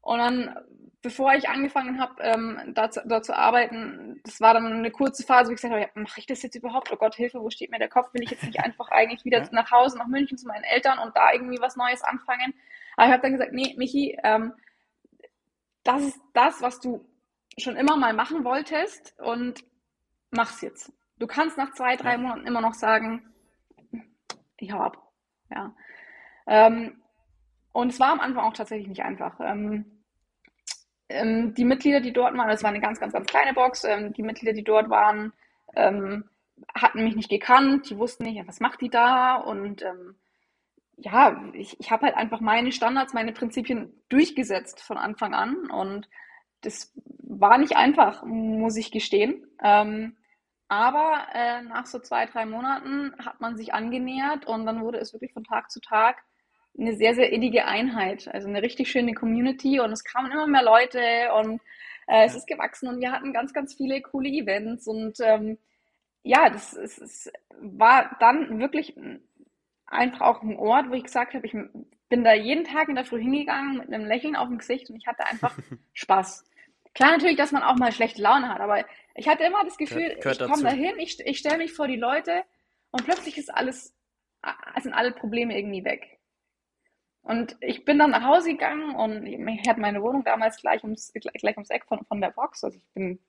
[0.00, 0.56] Und dann,
[1.02, 5.48] bevor ich angefangen habe, ähm, dort, dort zu arbeiten, das war dann eine kurze Phase,
[5.48, 6.90] wo ich gesagt habe, ja, mache ich das jetzt überhaupt?
[6.92, 8.12] Oh Gott, Hilfe, wo steht mir der Kopf?
[8.14, 11.16] Will ich jetzt nicht einfach eigentlich wieder nach Hause, nach München zu meinen Eltern und
[11.16, 12.54] da irgendwie was Neues anfangen?
[12.96, 14.52] Aber ich habe dann gesagt, nee, Michi, ähm,
[15.84, 17.04] das ist das, was du
[17.58, 19.64] schon immer mal machen wolltest und
[20.30, 20.92] mach's jetzt.
[21.18, 23.32] Du kannst nach zwei, drei Monaten immer noch sagen,
[24.56, 24.96] ich hau ab.
[25.50, 25.74] Ja.
[26.46, 27.00] Ähm,
[27.72, 29.38] und es war am Anfang auch tatsächlich nicht einfach.
[29.40, 30.02] Ähm,
[31.08, 34.12] ähm, die Mitglieder, die dort waren, das war eine ganz, ganz, ganz kleine Box, ähm,
[34.12, 35.32] die Mitglieder, die dort waren,
[35.74, 36.28] ähm,
[36.74, 40.14] hatten mich nicht gekannt, die wussten nicht, was macht die da und ähm,
[41.02, 46.08] ja, ich, ich habe halt einfach meine Standards, meine Prinzipien durchgesetzt von Anfang an und
[46.60, 49.46] das war nicht einfach, muss ich gestehen.
[49.62, 50.16] Ähm,
[50.68, 55.12] aber äh, nach so zwei, drei Monaten hat man sich angenähert und dann wurde es
[55.12, 56.22] wirklich von Tag zu Tag
[56.78, 58.28] eine sehr, sehr innige Einheit.
[58.32, 61.00] Also eine richtig schöne Community und es kamen immer mehr Leute
[61.40, 61.60] und
[62.06, 65.58] äh, es ist gewachsen und wir hatten ganz, ganz viele coole Events und ähm,
[66.22, 68.94] ja, das, es, es war dann wirklich
[69.90, 71.54] einfach auch ein Ort, wo ich gesagt habe, ich
[72.08, 74.96] bin da jeden Tag in der Früh hingegangen mit einem Lächeln auf dem Gesicht und
[74.96, 75.56] ich hatte einfach
[75.92, 76.44] Spaß.
[76.94, 80.16] Klar natürlich, dass man auch mal schlechte Laune hat, aber ich hatte immer das Gefühl,
[80.18, 82.42] ich komme da hin, ich, ich stelle mich vor die Leute
[82.90, 83.94] und plötzlich ist alles,
[84.80, 86.18] sind alle Probleme irgendwie weg.
[87.22, 91.12] Und ich bin dann nach Hause gegangen und ich hatte meine Wohnung damals gleich ums,
[91.12, 92.64] gleich ums Eck von, von der Box.
[92.64, 93.20] Also ich bin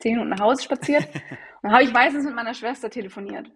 [0.00, 1.08] zehn Minuten nach Hause spaziert
[1.62, 3.50] und habe ich meistens mit meiner Schwester telefoniert.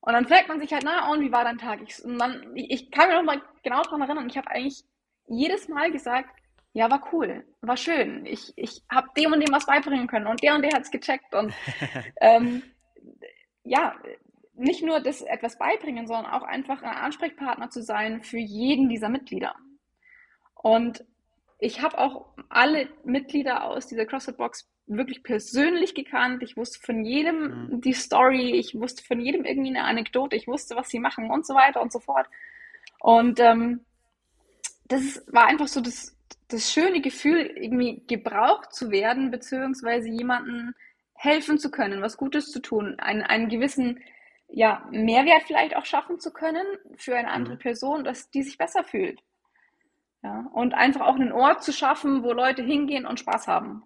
[0.00, 1.80] Und dann fragt man sich halt, na, und wie war dein Tag?
[1.82, 4.82] Ich, und dann, ich, ich kann mich noch mal genau daran erinnern, ich habe eigentlich
[5.26, 6.30] jedes Mal gesagt,
[6.72, 8.24] ja, war cool, war schön.
[8.26, 10.90] Ich, ich habe dem und dem was beibringen können und der und der hat es
[10.90, 11.34] gecheckt.
[11.34, 11.52] Und
[12.20, 12.62] ähm,
[13.64, 13.94] ja,
[14.54, 19.08] nicht nur das etwas beibringen, sondern auch einfach ein Ansprechpartner zu sein für jeden dieser
[19.08, 19.54] Mitglieder.
[20.54, 21.04] Und
[21.58, 26.42] ich habe auch alle Mitglieder aus dieser CrossFit Box wirklich persönlich gekannt.
[26.42, 27.80] Ich wusste von jedem mhm.
[27.80, 31.46] die Story, ich wusste von jedem irgendwie eine Anekdote, ich wusste, was sie machen und
[31.46, 32.26] so weiter und so fort.
[33.00, 33.80] Und ähm,
[34.88, 36.16] das war einfach so das,
[36.48, 40.74] das schöne Gefühl, irgendwie gebraucht zu werden, beziehungsweise jemanden
[41.14, 44.00] helfen zu können, was Gutes zu tun, einen, einen gewissen
[44.48, 47.60] ja, Mehrwert vielleicht auch schaffen zu können für eine andere mhm.
[47.60, 49.22] Person, dass die sich besser fühlt.
[50.22, 53.82] Ja, und einfach auch einen Ort zu schaffen, wo Leute hingehen und Spaß haben.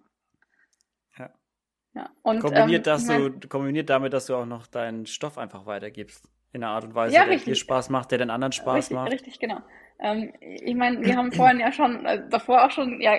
[1.95, 2.09] Ja.
[2.23, 5.65] Und, kombiniert, ähm, dass mein, du, kombiniert damit, dass du auch noch deinen Stoff einfach
[5.65, 6.29] weitergibst.
[6.51, 8.95] In einer Art und Weise, ja, der dir Spaß macht, der den anderen Spaß richtig,
[8.95, 9.11] macht.
[9.11, 9.59] Richtig, genau.
[9.99, 13.17] Ähm, ich meine, wir haben vorhin ja schon, äh, davor auch schon ja,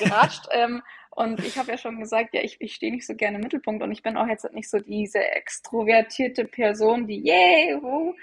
[0.00, 0.46] geratscht.
[0.52, 3.42] ähm, und ich habe ja schon gesagt, ja, ich, ich stehe nicht so gerne im
[3.42, 8.14] Mittelpunkt und ich bin auch jetzt nicht so diese extrovertierte Person, die yay, wo,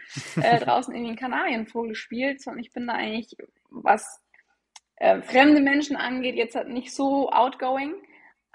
[0.42, 3.36] äh, draußen in den Kanarienvogel spielt, sondern ich bin da eigentlich,
[3.70, 4.22] was
[4.96, 7.96] äh, fremde Menschen angeht, jetzt halt nicht so outgoing.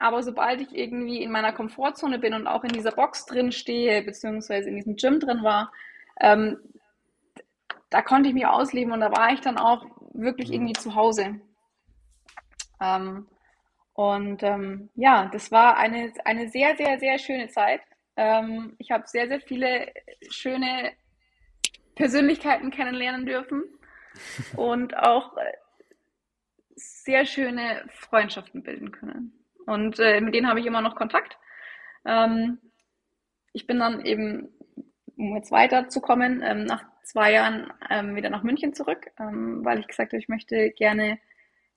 [0.01, 4.03] Aber sobald ich irgendwie in meiner Komfortzone bin und auch in dieser Box drin stehe,
[4.03, 5.71] beziehungsweise in diesem Gym drin war,
[6.19, 6.59] ähm,
[7.91, 9.85] da konnte ich mich ausleben und da war ich dann auch
[10.15, 10.55] wirklich mhm.
[10.55, 11.39] irgendwie zu Hause.
[12.81, 13.29] Ähm,
[13.93, 17.83] und ähm, ja, das war eine, eine sehr, sehr, sehr schöne Zeit.
[18.17, 19.93] Ähm, ich habe sehr, sehr viele
[20.31, 20.93] schöne
[21.95, 23.65] Persönlichkeiten kennenlernen dürfen
[24.57, 25.53] und auch äh,
[26.75, 29.40] sehr schöne Freundschaften bilden können.
[29.71, 31.39] Und äh, mit denen habe ich immer noch Kontakt.
[32.05, 32.59] Ähm,
[33.53, 34.49] ich bin dann eben,
[35.17, 39.87] um jetzt weiterzukommen, ähm, nach zwei Jahren ähm, wieder nach München zurück, ähm, weil ich
[39.87, 41.19] gesagt habe, ich möchte gerne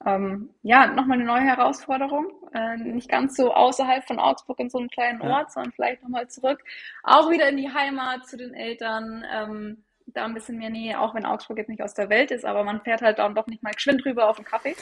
[0.06, 2.32] ähm, ja, nochmal eine neue Herausforderung.
[2.54, 5.50] Äh, nicht ganz so außerhalb von Augsburg in so einem kleinen Ort, ja.
[5.50, 6.64] sondern vielleicht nochmal zurück.
[7.04, 9.24] Auch wieder in die Heimat zu den Eltern.
[9.32, 12.44] Ähm, da ein bisschen mehr Nähe, auch wenn Augsburg jetzt nicht aus der Welt ist,
[12.44, 14.76] aber man fährt halt dann doch nicht mal geschwind rüber auf den Kaffee.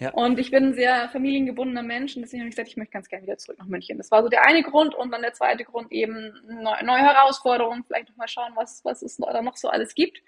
[0.00, 0.10] Ja.
[0.12, 3.08] Und ich bin ein sehr familiengebundener Mensch und deswegen habe ich gesagt, ich möchte ganz
[3.08, 3.98] gerne wieder zurück nach München.
[3.98, 7.84] Das war so der eine Grund und dann der zweite Grund eben neue, neue Herausforderungen,
[7.84, 10.22] vielleicht nochmal schauen, was, was es da noch so alles gibt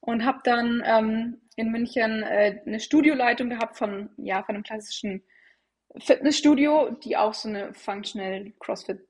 [0.00, 5.22] und habe dann ähm, in München äh, eine Studioleitung gehabt von, ja, von einem klassischen
[5.98, 9.00] Fitnessstudio, die auch so eine Functional CrossFit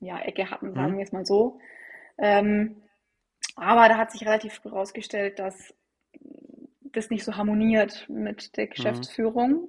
[0.00, 0.96] ja, hatten, sagen mhm.
[0.98, 1.58] wir es mal so.
[2.18, 2.82] Ähm,
[3.56, 5.74] aber da hat sich relativ früh herausgestellt, dass
[6.96, 8.70] das nicht so harmoniert mit der mhm.
[8.70, 9.50] Geschäftsführung.
[9.50, 9.68] Mhm.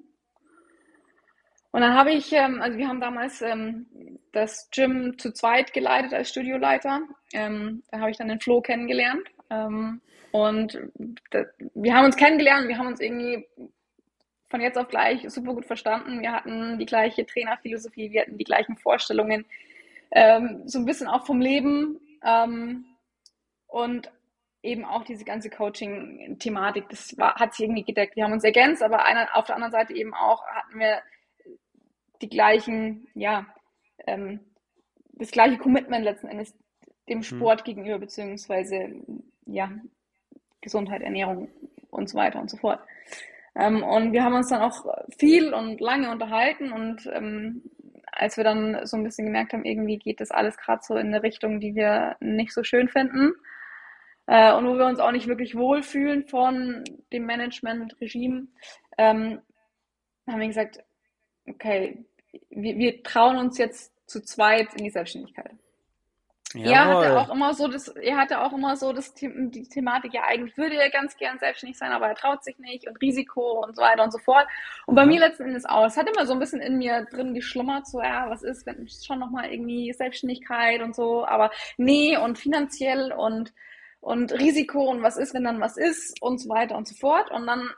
[1.71, 3.85] Und dann habe ich, ähm, also wir haben damals ähm,
[4.31, 7.01] das Gym zu zweit geleitet als Studioleiter.
[7.33, 9.27] Ähm, da habe ich dann den Flo kennengelernt.
[9.49, 9.99] Ähm,
[10.31, 10.79] und
[11.31, 13.45] das, wir haben uns kennengelernt, wir haben uns irgendwie
[14.49, 16.21] von jetzt auf gleich super gut verstanden.
[16.21, 19.45] Wir hatten die gleiche Trainerphilosophie, wir hatten die gleichen Vorstellungen,
[20.11, 22.85] ähm, so ein bisschen auch vom Leben ähm,
[23.67, 24.09] und
[24.65, 28.15] eben auch diese ganze Coaching-Thematik, das war, hat sich irgendwie gedeckt.
[28.15, 31.01] Wir haben uns ergänzt, aber einer, auf der anderen Seite eben auch hatten wir
[32.21, 33.45] die gleichen, ja,
[34.07, 34.39] ähm,
[35.13, 36.53] das gleiche Commitment letzten Endes
[37.07, 37.23] dem mhm.
[37.23, 37.65] Sport mhm.
[37.65, 38.93] gegenüber, beziehungsweise
[39.45, 39.71] ja,
[40.61, 41.49] Gesundheit, Ernährung
[41.91, 42.79] und so weiter und so fort.
[43.55, 44.85] Ähm, und wir haben uns dann auch
[45.17, 47.63] viel und lange unterhalten und ähm,
[48.11, 51.07] als wir dann so ein bisschen gemerkt haben, irgendwie geht das alles gerade so in
[51.07, 53.33] eine Richtung, die wir nicht so schön finden
[54.27, 58.47] äh, und wo wir uns auch nicht wirklich wohlfühlen von dem Management-Regime,
[58.97, 59.41] ähm,
[60.27, 60.83] haben wir gesagt,
[61.47, 62.05] okay,
[62.49, 65.51] wir, wir trauen uns jetzt zu zweit in die Selbstständigkeit.
[66.53, 66.71] Jawohl.
[66.71, 70.23] Er hatte auch immer so das, er hatte auch immer so das, die Thematik, ja,
[70.23, 73.75] eigentlich würde er ganz gern selbstständig sein, aber er traut sich nicht und Risiko und
[73.75, 74.47] so weiter und so fort.
[74.85, 75.85] Und bei mir letzten Endes auch.
[75.85, 78.87] Es hat immer so ein bisschen in mir drin geschlummert, so, ja, was ist, wenn
[78.87, 83.53] schon nochmal irgendwie Selbstständigkeit und so, aber nee und finanziell und,
[84.05, 87.31] und Risiko und was ist, wenn dann was ist und so weiter und so fort.
[87.31, 87.71] Und dann,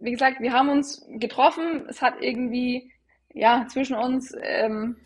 [0.00, 2.92] wie gesagt, wir haben uns getroffen, es hat irgendwie,
[3.32, 4.96] ja, zwischen uns, ähm,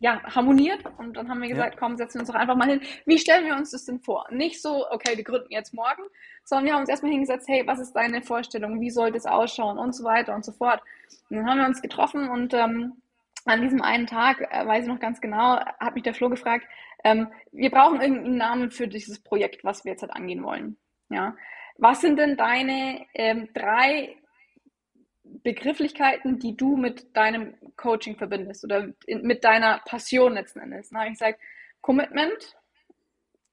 [0.00, 0.82] ja, harmoniert.
[0.96, 1.78] Und dann haben wir gesagt, ja.
[1.78, 2.80] komm, setzen wir uns doch einfach mal hin.
[3.04, 4.24] Wie stellen wir uns das denn vor?
[4.30, 6.04] Nicht so, okay, wir gründen jetzt morgen,
[6.44, 8.80] sondern wir haben uns erstmal hingesetzt, hey, was ist deine Vorstellung?
[8.80, 9.76] Wie sollte es ausschauen?
[9.76, 10.80] Und so weiter und so fort.
[11.28, 12.94] Und dann haben wir uns getroffen und ähm,
[13.44, 16.66] an diesem einen Tag, äh, weiß ich noch ganz genau, hat mich der Flo gefragt,
[17.04, 20.76] ähm, wir brauchen irgendeinen Namen für dieses Projekt, was wir jetzt halt angehen wollen.
[21.10, 21.36] Ja.
[21.76, 24.16] Was sind denn deine ähm, drei
[25.24, 30.90] Begrifflichkeiten, die du mit deinem Coaching verbindest oder in, mit deiner Passion letzten Endes.
[30.90, 31.40] Dann ich gesagt,
[31.80, 32.56] Commitment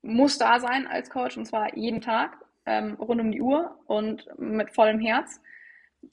[0.02, 4.28] muss da sein als Coach und zwar jeden Tag, ähm, rund um die Uhr und
[4.38, 5.42] mit vollem Herz.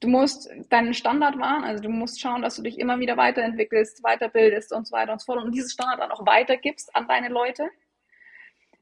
[0.00, 4.02] Du musst deinen Standard wahren, also du musst schauen, dass du dich immer wieder weiterentwickelst,
[4.02, 7.28] weiterbildest und so weiter und so fort und dieses Standard dann auch weitergibst an deine
[7.28, 7.68] Leute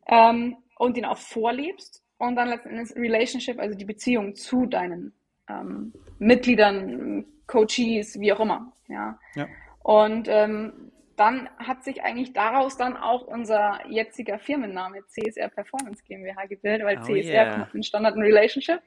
[0.08, 5.12] ähm, und ihn auch vorlebst und dann letzten Endes Relationship, also die Beziehung zu deinen
[5.48, 8.72] ähm, Mitgliedern, Coaches, wie auch immer.
[8.88, 9.18] Ja.
[9.34, 9.46] ja.
[9.82, 16.46] Und ähm, dann hat sich eigentlich daraus dann auch unser jetziger Firmenname CSR Performance GmbH
[16.46, 17.54] gebildet, weil oh CSR yeah.
[17.54, 18.80] kommt von Standard and Relationship.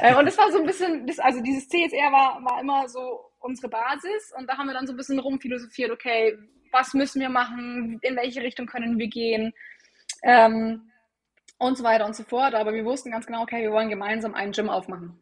[0.00, 3.20] äh, und das war so ein bisschen, das, also dieses CSR war, war immer so
[3.38, 6.36] unsere Basis und da haben wir dann so ein bisschen rumphilosophiert, okay,
[6.72, 9.52] was müssen wir machen, in welche Richtung können wir gehen
[10.22, 10.90] ähm,
[11.58, 12.54] und so weiter und so fort.
[12.54, 15.20] Aber wir wussten ganz genau, okay, wir wollen gemeinsam einen Gym aufmachen.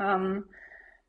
[0.00, 0.48] Ähm,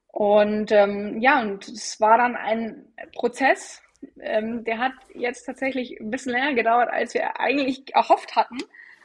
[0.07, 3.81] und ähm, ja, und es war dann ein Prozess,
[4.19, 8.57] ähm, der hat jetzt tatsächlich ein bisschen länger gedauert, als wir eigentlich erhofft hatten.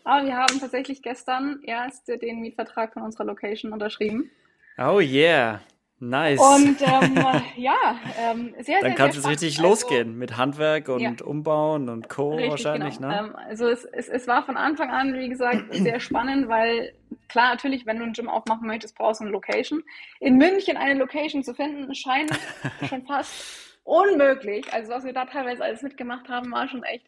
[0.04, 4.30] Aber wir haben tatsächlich gestern erst den Mietvertrag von unserer Location unterschrieben.
[4.76, 5.60] Oh yeah.
[6.00, 6.40] Nice.
[6.40, 7.16] Und ähm,
[7.56, 11.12] ja, ähm, sehr, Dann sehr, kann es richtig also, losgehen mit Handwerk und ja.
[11.24, 12.36] Umbauen und Co.
[12.36, 13.08] wahrscheinlich, genau.
[13.08, 13.18] ne?
[13.18, 16.92] Ähm, also es, es, es war von Anfang an, wie gesagt, sehr spannend, weil
[17.28, 19.82] klar, natürlich, wenn du ein Gym aufmachen möchtest, brauchst du eine Location.
[20.20, 22.30] In München eine Location zu finden, scheint
[22.88, 24.72] schon fast unmöglich.
[24.72, 27.06] Also was wir da teilweise alles mitgemacht haben, war schon echt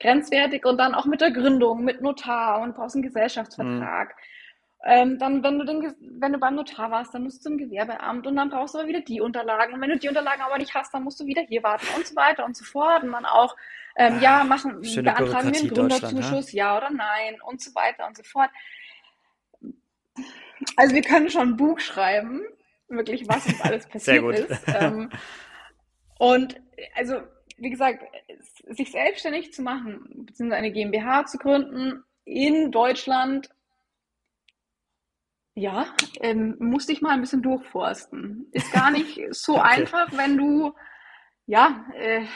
[0.00, 0.64] grenzwertig.
[0.66, 4.08] Und dann auch mit der Gründung, mit Notar und brauchst einen Gesellschaftsvertrag.
[4.08, 4.36] Mhm
[4.88, 8.24] ähm, dann, wenn du, den, wenn du beim Notar warst, dann musst du zum Gewerbeamt
[8.24, 9.74] und dann brauchst du aber wieder die Unterlagen.
[9.74, 12.06] Und wenn du die Unterlagen aber nicht hast, dann musst du wieder hier warten und
[12.06, 13.02] so weiter und so fort.
[13.02, 13.56] Und dann auch,
[13.96, 16.58] ähm, ja, machen, beantragen wir einen Gründerzuschuss, ne?
[16.58, 18.50] ja oder nein und so weiter und so fort.
[20.76, 22.42] Also wir können schon ein Buch schreiben,
[22.88, 24.62] wirklich, was uns alles passiert ist.
[24.68, 25.10] Ähm,
[26.18, 26.60] und
[26.94, 27.20] also,
[27.58, 28.04] wie gesagt,
[28.68, 33.50] sich selbstständig zu machen, beziehungsweise eine GmbH zu gründen in Deutschland,
[35.54, 35.86] ja,
[36.20, 38.48] ähm, musste ich mal ein bisschen durchforsten.
[38.52, 39.80] Ist gar nicht so okay.
[39.80, 40.74] einfach, wenn du,
[41.46, 42.26] ja, äh,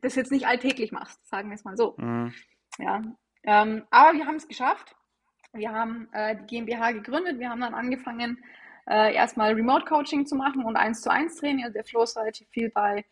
[0.00, 1.94] das jetzt nicht alltäglich machst, sagen wir es mal so.
[1.98, 2.32] Mhm.
[2.78, 3.02] Ja,
[3.42, 4.94] ähm, aber wir haben es geschafft.
[5.52, 7.40] Wir haben äh, die GmbH gegründet.
[7.40, 8.44] Wir haben dann angefangen,
[8.86, 11.64] äh, erstmal Remote Coaching zu machen und eins zu eins Training.
[11.64, 13.04] Also der Flo ist relativ viel bei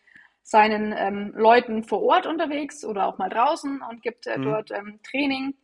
[0.47, 4.43] seinen ähm, Leuten vor Ort unterwegs oder auch mal draußen und gibt äh, mhm.
[4.43, 5.55] dort ähm, Training.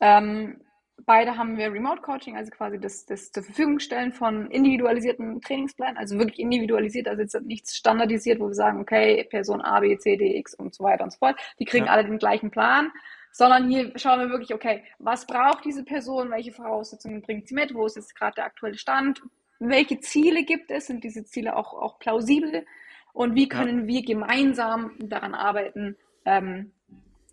[0.00, 0.60] Ähm,
[1.06, 5.96] beide haben wir Remote Coaching, also quasi das, das zur Verfügung stellen von individualisierten Trainingsplänen,
[5.96, 10.16] also wirklich individualisiert, also jetzt nichts standardisiert, wo wir sagen, okay, Person A, B, C,
[10.16, 11.38] D, X und so weiter und so fort.
[11.60, 11.92] Die kriegen ja.
[11.92, 12.90] alle den gleichen Plan,
[13.30, 17.74] sondern hier schauen wir wirklich, okay, was braucht diese Person, welche Voraussetzungen bringt sie mit,
[17.74, 19.22] wo ist jetzt gerade der aktuelle Stand,
[19.60, 22.66] welche Ziele gibt es, sind diese Ziele auch, auch plausibel
[23.12, 23.86] und wie können ja.
[23.86, 26.72] wir gemeinsam daran arbeiten, ähm,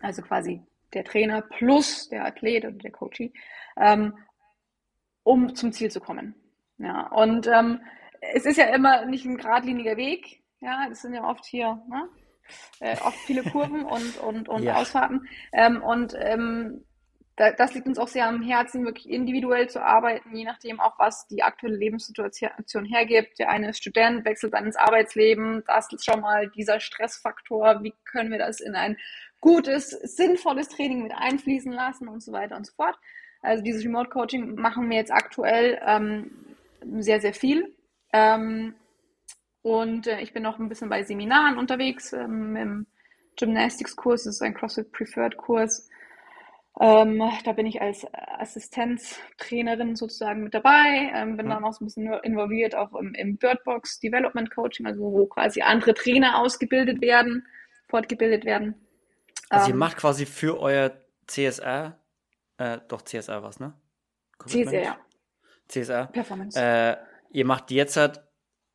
[0.00, 0.62] also quasi
[0.92, 3.32] der Trainer plus der Athlet oder der Coachie,
[3.76, 4.14] ähm,
[5.22, 6.34] um zum Ziel zu kommen.
[6.78, 7.80] Ja, und ähm,
[8.20, 10.42] es ist ja immer nicht ein geradliniger Weg.
[10.60, 12.08] Ja, das sind ja oft hier ne?
[12.80, 14.76] äh, oft viele Kurven und, und, und ja.
[14.76, 15.28] Ausfahrten.
[15.52, 16.14] Ähm, und
[17.40, 20.98] ähm, das liegt uns auch sehr am Herzen, wirklich individuell zu arbeiten, je nachdem auch,
[20.98, 23.38] was die aktuelle Lebenssituation hergibt.
[23.38, 25.62] Der eine ist Student, wechselt dann ins Arbeitsleben.
[25.66, 27.82] Das ist schon mal dieser Stressfaktor.
[27.82, 28.96] Wie können wir das in ein
[29.40, 32.96] gutes, sinnvolles Training mit einfließen lassen und so weiter und so fort.
[33.42, 36.30] Also dieses Remote Coaching machen wir jetzt aktuell ähm,
[36.98, 37.74] sehr, sehr viel.
[38.12, 38.74] Ähm,
[39.62, 42.86] und äh, ich bin noch ein bisschen bei Seminaren unterwegs ähm, im
[43.36, 44.24] Gymnastics-Kurs.
[44.24, 45.89] Das ist ein CrossFit Preferred Kurs.
[46.78, 51.54] Ähm, da bin ich als Assistenztrainerin sozusagen mit dabei, ähm, bin ja.
[51.54, 55.62] dann auch so ein bisschen involviert auch im, im Birdbox Development Coaching, also wo quasi
[55.62, 57.46] andere Trainer ausgebildet werden,
[57.88, 58.74] fortgebildet werden.
[59.48, 60.92] Also ähm, ihr macht quasi für euer
[61.26, 61.98] CSR,
[62.58, 63.74] äh, doch CSR was, ne?
[64.46, 64.98] CSR, ja.
[65.68, 66.06] CSR.
[66.06, 66.58] Performance.
[66.58, 66.96] Äh,
[67.30, 68.22] ihr macht jetzt halt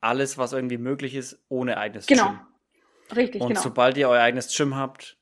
[0.01, 2.27] alles, was irgendwie möglich ist, ohne eigenes genau.
[2.27, 2.33] Gym.
[2.33, 3.21] Genau.
[3.21, 3.61] Richtig, Und genau.
[3.61, 5.17] sobald ihr euer eigenes Gym habt,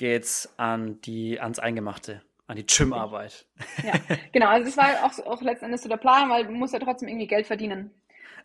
[0.00, 3.44] geht's an die, ans Eingemachte, an die Gymarbeit.
[3.84, 3.92] Ja,
[4.32, 4.48] genau.
[4.48, 7.26] Also das war auch, auch letztendlich so der Plan, weil du musst ja trotzdem irgendwie
[7.26, 7.90] Geld verdienen.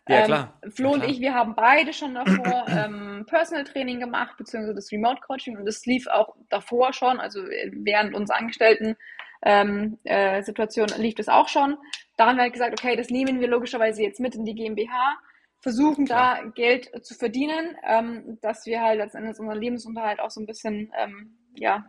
[0.06, 0.60] Ja, klar.
[0.62, 1.10] Ähm, Flo ja, und klar.
[1.10, 5.64] ich, wir haben beide schon davor ähm, Personal Training gemacht, beziehungsweise das Remote Coaching und
[5.64, 8.96] das lief auch davor schon, also während unserer Angestellten
[9.42, 11.78] ähm, äh, Situation lief das auch schon.
[12.18, 15.16] Da haben wir halt gesagt, okay, das nehmen wir logischerweise jetzt mit in die GmbH,
[15.60, 16.42] versuchen Klar.
[16.42, 20.92] da Geld zu verdienen, ähm, dass wir halt letztendlich unseren Lebensunterhalt auch so ein bisschen
[20.98, 21.84] ähm, ja,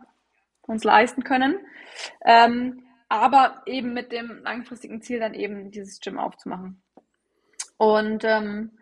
[0.62, 1.58] uns leisten können.
[2.24, 6.82] Ähm, aber eben mit dem langfristigen Ziel dann eben dieses Gym aufzumachen.
[7.78, 8.72] Und ähm,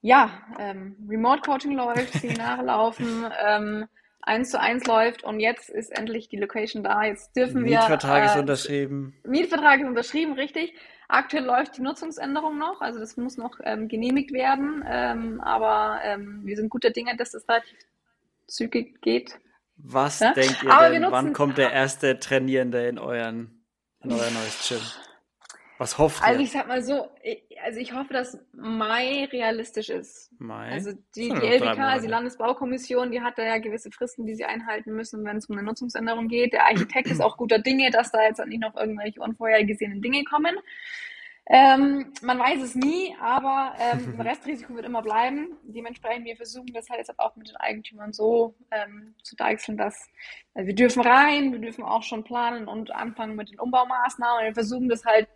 [0.00, 3.86] ja, ähm, Remote Coaching läuft, Seminare laufen, ähm,
[4.20, 7.04] eins zu eins läuft und jetzt ist endlich die Location da.
[7.04, 7.78] Jetzt dürfen wir.
[7.78, 9.14] Mietvertrag äh, ist unterschrieben.
[9.24, 10.74] Mietvertrag ist unterschrieben, richtig.
[11.08, 16.40] Aktuell läuft die Nutzungsänderung noch, also das muss noch ähm, genehmigt werden, ähm, aber ähm,
[16.44, 17.78] wir sind guter Dinge, dass das relativ
[18.46, 19.38] zügig geht.
[19.76, 20.32] Was ja?
[20.32, 23.64] denkt ihr aber denn, wann kommt der erste Trainierende in euren
[24.02, 24.80] in euer neues Gym?
[25.78, 26.26] Was hofft ihr?
[26.26, 27.10] Also ich sag mal so,
[27.64, 30.30] also ich hoffe, dass Mai realistisch ist.
[30.38, 30.70] Mai?
[30.70, 34.44] Also die, die LBK, also die Landesbaukommission, die hat da ja gewisse Fristen, die sie
[34.44, 36.52] einhalten müssen, wenn es um eine Nutzungsänderung geht.
[36.52, 40.54] Der Architekt ist auch guter Dinge, dass da jetzt nicht noch irgendwelche unvorhergesehenen Dinge kommen.
[41.46, 45.58] Ähm, man weiß es nie, aber ähm, Restrisiko wird immer bleiben.
[45.62, 50.08] Dementsprechend, wir versuchen das halt jetzt auch mit den Eigentümern so ähm, zu deichseln, dass
[50.54, 54.44] also wir dürfen rein, wir dürfen auch schon planen und anfangen mit den Umbaumaßnahmen.
[54.44, 55.28] Wir versuchen das halt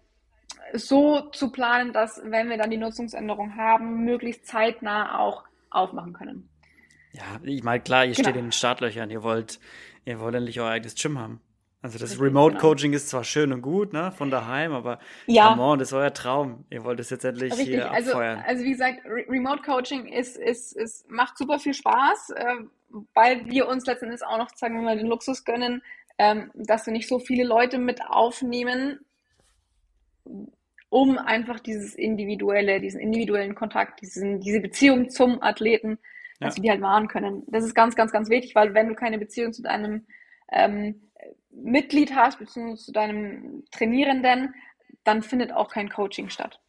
[0.73, 6.49] so zu planen, dass, wenn wir dann die Nutzungsänderung haben, möglichst zeitnah auch aufmachen können.
[7.13, 8.29] Ja, ich meine, klar, ihr genau.
[8.29, 9.61] steht in den Startlöchern, ihr wollt,
[10.05, 11.41] ihr wollt endlich euer eigenes Gym haben.
[11.81, 15.51] Also das Remote-Coaching ist zwar schön und gut, ne, von daheim, aber ja.
[15.51, 16.65] come on, das ist euer Traum.
[16.71, 17.69] Ihr wollt es jetzt endlich Richtig.
[17.69, 18.43] hier also, abfeuern.
[18.45, 22.55] Also wie gesagt, Re Remote-Coaching ist, ist, ist, macht super viel Spaß, äh,
[23.15, 25.83] weil wir uns letztendlich auch noch, sagen wir mal, den Luxus gönnen,
[26.19, 28.99] ähm, dass wir nicht so viele Leute mit aufnehmen,
[30.91, 35.99] um einfach dieses individuelle, diesen individuellen Kontakt, diesen, diese Beziehung zum Athleten,
[36.41, 37.45] dass wir die halt wahren können.
[37.47, 40.07] Das ist ganz, ganz, ganz wichtig, weil wenn du keine Beziehung zu deinem
[40.51, 41.08] ähm,
[41.63, 44.55] Mitglied hast, beziehungsweise zu deinem Trainierenden,
[45.05, 46.61] dann findet auch kein Coaching statt.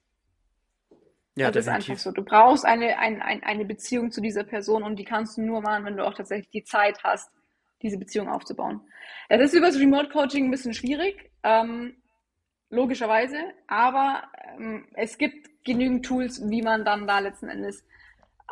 [1.36, 1.66] Ja, das definitiv.
[1.66, 2.12] ist einfach so.
[2.12, 5.62] Du brauchst eine, ein, ein, eine Beziehung zu dieser Person und die kannst du nur
[5.62, 7.32] machen, wenn du auch tatsächlich die Zeit hast,
[7.82, 8.82] diese Beziehung aufzubauen.
[9.30, 11.32] Das ist über das Remote Coaching ein bisschen schwierig.
[11.44, 11.96] Ähm,
[12.70, 13.38] logischerweise,
[13.68, 14.24] aber
[14.58, 17.84] ähm, es gibt genügend Tools, wie man dann da letzten Endes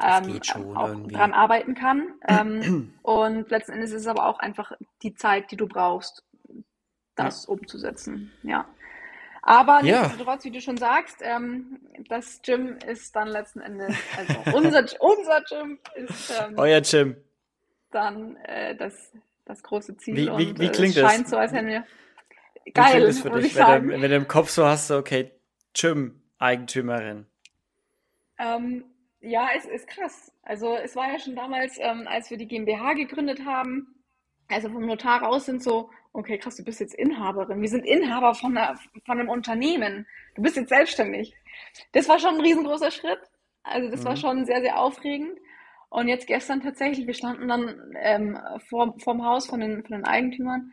[0.01, 0.39] ähm,
[0.75, 1.15] auch irgendwie.
[1.15, 2.13] dran arbeiten kann.
[2.27, 4.71] Ähm, und letzten Endes ist es aber auch einfach
[5.03, 6.23] die Zeit, die du brauchst,
[7.17, 7.53] das ja.
[7.53, 8.31] umzusetzen.
[8.43, 8.67] Ja.
[9.41, 10.01] Aber ja.
[10.01, 15.41] nichtsdestotrotz, wie du schon sagst, ähm, das Gym ist dann letzten Endes, also unser, unser
[15.41, 17.15] Gym ist ähm, euer Gym.
[17.91, 19.13] Dann äh, das,
[19.45, 20.15] das große Ziel.
[20.15, 21.11] Wie, wie, und, wie klingt äh, es?
[21.11, 21.85] scheint so, als hätten wir.
[22.73, 25.31] Geil, wie für dich, wenn, du, wenn du im Kopf so hast, okay,
[25.73, 27.25] Gym-Eigentümerin.
[28.37, 28.83] Ähm,
[29.21, 30.33] ja, es ist krass.
[30.43, 33.95] Also es war ja schon damals, ähm, als wir die GmbH gegründet haben,
[34.49, 37.61] also vom Notar raus sind so, okay, krass, du bist jetzt Inhaberin.
[37.61, 40.07] Wir sind Inhaber von, einer, von einem Unternehmen.
[40.35, 41.33] Du bist jetzt selbstständig.
[41.91, 43.19] Das war schon ein riesengroßer Schritt.
[43.63, 44.05] Also das mhm.
[44.05, 45.37] war schon sehr, sehr aufregend.
[45.89, 50.05] Und jetzt gestern tatsächlich, wir standen dann ähm, vor, vorm Haus von den, von den
[50.05, 50.71] Eigentümern.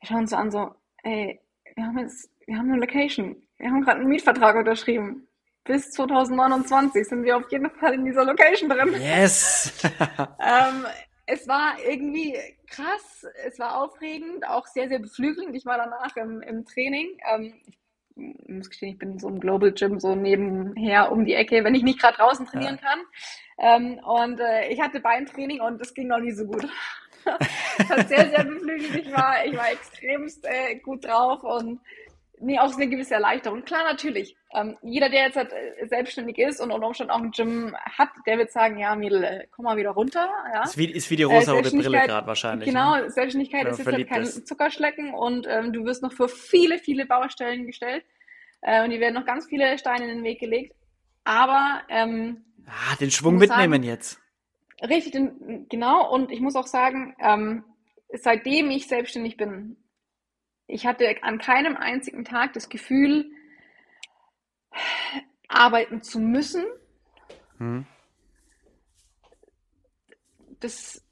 [0.00, 0.70] Wir schauen uns so an, so,
[1.02, 1.40] ey,
[1.74, 3.36] wir haben jetzt, wir haben eine Location.
[3.58, 5.26] Wir haben gerade einen Mietvertrag unterschrieben
[5.66, 8.94] bis 2029 sind wir auf jeden Fall in dieser Location drin.
[9.00, 9.72] Yes!
[10.18, 10.86] ähm,
[11.26, 15.54] es war irgendwie krass, es war aufregend, auch sehr, sehr beflügelnd.
[15.56, 17.18] Ich war danach im, im Training.
[17.32, 17.54] Ähm,
[18.16, 21.64] ich muss gestehen, ich bin in so einem Global Gym so nebenher um die Ecke,
[21.64, 22.88] wenn ich nicht gerade draußen trainieren ja.
[22.88, 23.00] kann.
[23.58, 26.66] Ähm, und äh, ich hatte Beintraining und das ging noch nie so gut.
[27.24, 28.94] das hat sehr, sehr beflügelt.
[28.94, 31.80] Ich war, ich war extremst äh, gut drauf und
[32.40, 33.64] nee, auch eine gewisse Erleichterung.
[33.64, 34.36] Klar, natürlich.
[34.54, 38.10] Ähm, jeder, der jetzt halt äh, selbstständig ist und unter Umständen auch ein Gym hat,
[38.26, 40.28] der wird sagen, ja, Mädel, äh, komm mal wieder runter.
[40.52, 40.64] Ja.
[40.64, 42.68] Ist, wie, ist wie die rosa-rote äh, Brille gerade wahrscheinlich.
[42.68, 43.10] Genau, ne?
[43.10, 44.46] Selbstständigkeit ist jetzt halt kein ist.
[44.46, 48.04] Zuckerschlecken und ähm, du wirst noch für viele, viele Baustellen gestellt.
[48.62, 50.74] Äh, und die werden noch ganz viele Steine in den Weg gelegt.
[51.24, 54.20] Aber ähm, ah, den Schwung mitnehmen sagen, jetzt.
[54.82, 56.12] Richtig, den, genau.
[56.12, 57.64] Und ich muss auch sagen, ähm,
[58.12, 59.76] seitdem ich selbstständig bin,
[60.66, 63.30] ich hatte an keinem einzigen Tag das Gefühl,
[65.48, 66.64] arbeiten zu müssen.
[67.58, 67.86] Hm.
[70.60, 71.02] Das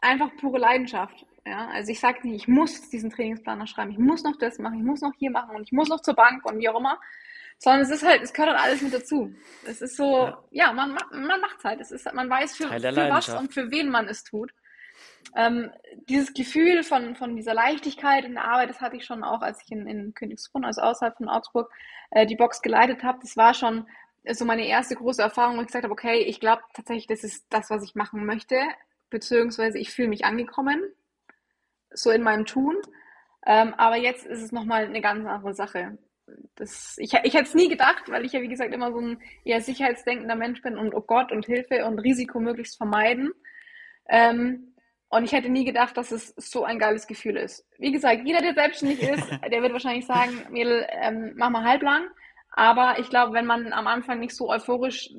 [0.00, 1.26] einfach pure Leidenschaft.
[1.46, 4.58] Ja, also ich sage nicht, ich muss diesen Trainingsplan noch schreiben, ich muss noch das
[4.58, 6.78] machen, ich muss noch hier machen und ich muss noch zur Bank und wie auch
[6.78, 7.00] immer.
[7.58, 9.32] Sondern es ist halt, es gehört halt alles mit dazu.
[9.64, 11.80] Es ist so, ja, ja man, man macht es halt.
[11.80, 14.52] Es ist, man weiß für, für was und für wen man es tut
[15.36, 15.70] ähm,
[16.08, 19.62] dieses Gefühl von, von dieser Leichtigkeit in der Arbeit, das hatte ich schon auch, als
[19.64, 21.70] ich in, in Königsbrunn, also außerhalb von Augsburg,
[22.10, 23.18] äh, die Box geleitet habe.
[23.22, 23.86] Das war schon
[24.30, 27.46] so meine erste große Erfahrung, wo ich gesagt habe, okay, ich glaube tatsächlich, das ist
[27.50, 28.60] das, was ich machen möchte,
[29.10, 30.80] beziehungsweise ich fühle mich angekommen,
[31.92, 32.76] so in meinem Tun.
[33.44, 35.98] Ähm, aber jetzt ist es nochmal eine ganz andere Sache.
[36.54, 39.20] Das, ich, ich hätte es nie gedacht, weil ich ja, wie gesagt, immer so ein
[39.44, 43.32] eher sicherheitsdenkender Mensch bin und oh Gott und Hilfe und Risiko möglichst vermeiden.
[44.08, 44.71] Ähm,
[45.12, 47.66] und ich hätte nie gedacht, dass es so ein geiles Gefühl ist.
[47.78, 52.04] Wie gesagt, jeder, der selbstständig ist, der wird wahrscheinlich sagen, Mädel, ähm, mach mal halblang.
[52.50, 55.10] Aber ich glaube, wenn man am Anfang nicht so euphorisch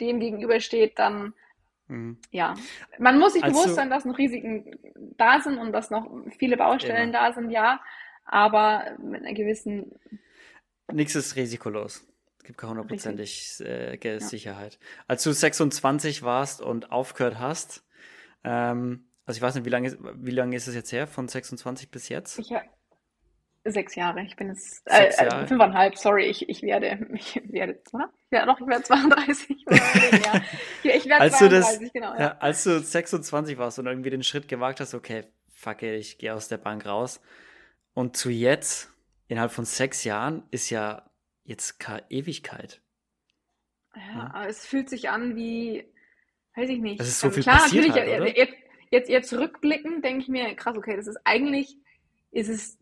[0.00, 1.34] dem gegenübersteht, dann
[1.86, 2.18] mhm.
[2.32, 2.54] ja.
[2.98, 4.76] Man muss sich also, bewusst sein, dass noch Risiken
[5.16, 7.28] da sind und dass noch viele Baustellen immer.
[7.28, 7.80] da sind, ja.
[8.24, 9.92] Aber mit einer gewissen.
[10.92, 12.04] Nichts ist risikolos.
[12.38, 14.80] Es gibt keine hundertprozentig äh, Sicherheit.
[15.06, 17.84] Als du 26 warst und aufgehört hast,
[18.42, 21.90] ähm, also ich weiß nicht, wie lange, wie lange ist es jetzt her, von 26
[21.90, 22.38] bis jetzt?
[22.38, 22.50] Ich,
[23.64, 24.22] sechs Jahre.
[24.22, 28.10] Ich bin jetzt äh, äh, fünfeinhalb, sorry, ich, ich werde, ich werde, oder?
[28.30, 29.50] Ja, doch, ich werde 32.
[29.50, 29.66] ich,
[30.82, 32.14] ich werde als 32, du das, genau.
[32.14, 32.20] Ja.
[32.20, 36.16] Ja, als du 26 warst und irgendwie den Schritt gewagt hast, okay, fuck it, ich
[36.16, 37.20] gehe aus der Bank raus.
[37.92, 38.90] Und zu jetzt,
[39.26, 41.10] innerhalb von sechs Jahren, ist ja
[41.44, 42.80] jetzt keine Ewigkeit.
[43.94, 45.84] Ja, ja, aber es fühlt sich an wie,
[46.54, 46.98] weiß ich nicht.
[46.98, 48.36] Es ist so ähm, viel klar, passiert natürlich, halt, oder?
[48.38, 48.54] Jetzt,
[48.90, 51.76] jetzt, jetzt rückblickend denke ich mir, krass, okay, das ist eigentlich,
[52.30, 52.78] ist es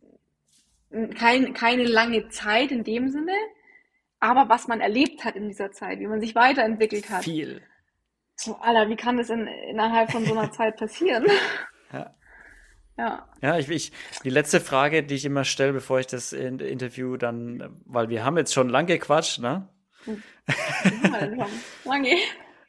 [1.16, 3.34] kein, keine lange Zeit in dem Sinne,
[4.20, 7.24] aber was man erlebt hat in dieser Zeit, wie man sich weiterentwickelt hat.
[7.24, 7.62] Viel.
[8.36, 11.26] So, Alter, wie kann das in, innerhalb von so einer Zeit passieren?
[11.92, 12.16] Ja.
[12.98, 13.28] Ja.
[13.40, 13.92] Ja, ich, ich,
[14.24, 18.36] die letzte Frage, die ich immer stelle, bevor ich das Interview dann, weil wir haben
[18.36, 19.68] jetzt schon lange gequatscht, ne?
[21.84, 22.16] Lange.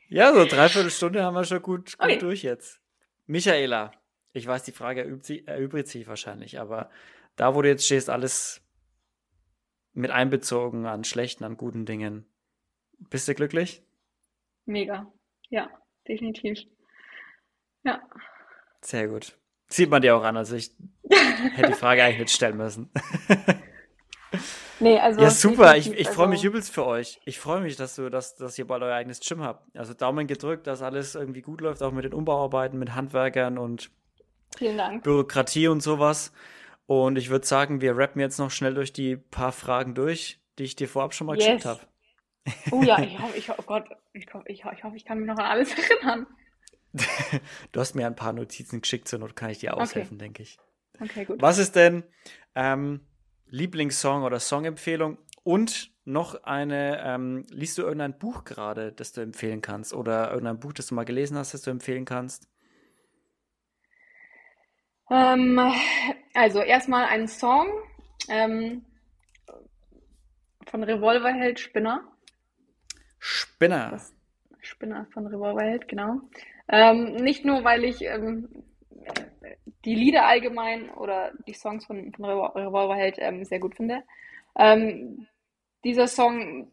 [0.08, 2.18] Ja, so dreiviertel Stunde haben wir schon gut, gut okay.
[2.20, 2.80] durch jetzt.
[3.28, 3.92] Michaela,
[4.34, 5.02] ich weiß, die Frage
[5.46, 6.90] erübrigt sich wahrscheinlich, aber
[7.36, 8.62] da, wo du jetzt stehst, alles
[9.94, 12.26] mit einbezogen an schlechten, an guten Dingen.
[13.10, 13.84] Bist du glücklich?
[14.66, 15.12] Mega.
[15.50, 15.70] Ja,
[16.08, 16.60] definitiv.
[17.84, 18.02] Ja.
[18.82, 19.38] Sehr gut.
[19.70, 20.72] Sieht man dir auch an, also ich
[21.10, 22.90] hätte die Frage eigentlich nicht stellen müssen.
[24.80, 25.22] nee, also.
[25.22, 25.78] Ja, super.
[25.78, 27.20] Ich, ich freue mich also übelst für euch.
[27.26, 29.76] Ich freue mich, dass du, dass, dass ihr bald euer eigenes Gym habt.
[29.78, 33.92] Also Daumen gedrückt, dass alles irgendwie gut läuft, auch mit den Umbauarbeiten, mit Handwerkern und.
[35.04, 36.32] Bürokratie und sowas.
[36.88, 40.64] Und ich würde sagen, wir rappen jetzt noch schnell durch die paar Fragen durch, die
[40.64, 41.46] ich dir vorab schon mal yes.
[41.46, 41.82] geschickt habe.
[42.72, 45.28] Oh ja, ich hoffe, ich, oh Gott, ich, hoffe, ich, ich, hoffe, ich kann mich
[45.28, 46.28] noch an alles erinnern.
[47.72, 50.26] du hast mir ein paar Notizen geschickt, zur Not kann ich dir aushelfen, okay.
[50.26, 50.58] denke ich.
[51.00, 51.42] Okay, gut.
[51.42, 52.04] Was ist denn
[52.56, 53.02] ähm,
[53.50, 55.18] Lieblingssong oder Songempfehlung?
[55.44, 59.94] Und noch eine, ähm, liest du irgendein Buch gerade, das du empfehlen kannst?
[59.94, 62.48] Oder irgendein Buch, das du mal gelesen hast, das du empfehlen kannst?
[65.10, 65.60] Ähm,
[66.34, 67.68] also erstmal ein Song
[68.30, 68.86] ähm,
[70.66, 72.04] von Revolverheld Spinner.
[73.20, 73.92] Spinner.
[73.92, 74.14] Das
[74.60, 76.22] Spinner von Revolverheld, genau.
[76.68, 78.50] Ähm, nicht nur, weil ich ähm,
[79.88, 84.04] die Lieder allgemein oder die Songs von, von Revolverheld ähm, sehr gut finde.
[84.58, 85.28] Ähm,
[85.86, 86.70] dieser Song,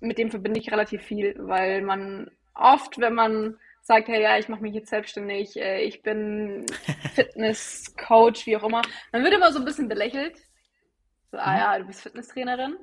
[0.00, 4.50] mit dem verbinde ich relativ viel, weil man oft, wenn man sagt, hey, ja, ich
[4.50, 6.66] mache mich jetzt selbstständig, äh, ich bin
[7.14, 10.36] Fitnesscoach, wie auch immer, dann wird immer so ein bisschen belächelt.
[11.32, 11.58] So, ah mhm.
[11.58, 12.76] ja, du bist Fitnesstrainerin.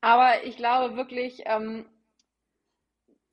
[0.00, 1.86] Aber ich glaube wirklich, ähm,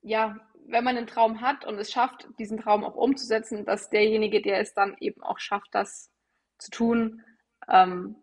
[0.02, 0.38] ja,
[0.68, 4.60] wenn man einen Traum hat und es schafft, diesen Traum auch umzusetzen, dass derjenige, der
[4.60, 6.10] es dann eben auch schafft, das
[6.58, 7.22] zu tun,
[7.68, 8.16] ähm,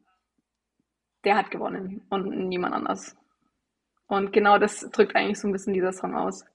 [1.24, 3.16] der hat gewonnen und niemand anders.
[4.08, 6.46] Und genau das drückt eigentlich so ein bisschen dieser Song aus.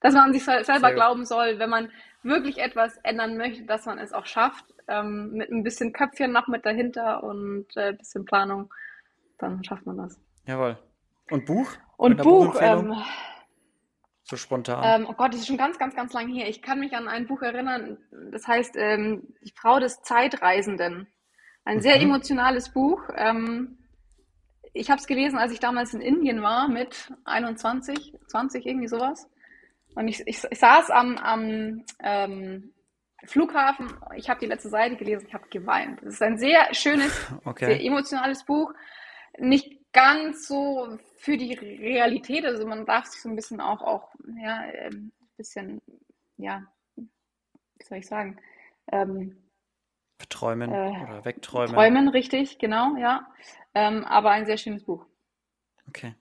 [0.00, 1.90] Dass man sich selber glauben soll, wenn man
[2.22, 6.48] wirklich etwas ändern möchte, dass man es auch schafft, ähm, mit ein bisschen Köpfchen noch
[6.48, 8.72] mit dahinter und äh, ein bisschen Planung,
[9.38, 10.20] dann schafft man das.
[10.44, 10.78] Jawohl.
[11.30, 11.68] Und Buch?
[11.96, 12.94] Und Buch, ähm,
[14.28, 15.02] so spontan.
[15.02, 16.48] Ähm, oh Gott, das ist schon ganz, ganz, ganz lang her.
[16.48, 17.96] Ich kann mich an ein Buch erinnern,
[18.32, 21.06] das heißt ähm, Die Frau des Zeitreisenden.
[21.64, 22.02] Ein sehr mhm.
[22.02, 23.02] emotionales Buch.
[23.14, 23.78] Ähm,
[24.72, 29.28] ich habe es gelesen, als ich damals in Indien war, mit 21, 20, irgendwie sowas.
[29.94, 32.72] Und ich, ich, ich saß am, am ähm,
[33.24, 36.02] Flughafen, ich habe die letzte Seite gelesen, ich habe geweint.
[36.02, 37.66] Es ist ein sehr schönes, okay.
[37.66, 38.72] sehr emotionales Buch.
[39.38, 44.14] Nicht ganz so für die Realität, also man darf sich so ein bisschen auch, auch
[44.42, 45.80] ja, ein ähm, bisschen,
[46.36, 46.62] ja,
[46.96, 48.38] wie soll ich sagen,
[48.92, 49.42] ähm,
[50.18, 51.74] Verträumen äh, oder wegträumen.
[51.74, 53.26] Träumen, richtig, genau, ja.
[53.74, 55.06] Ähm, aber ein sehr schönes Buch.
[55.88, 56.14] Okay.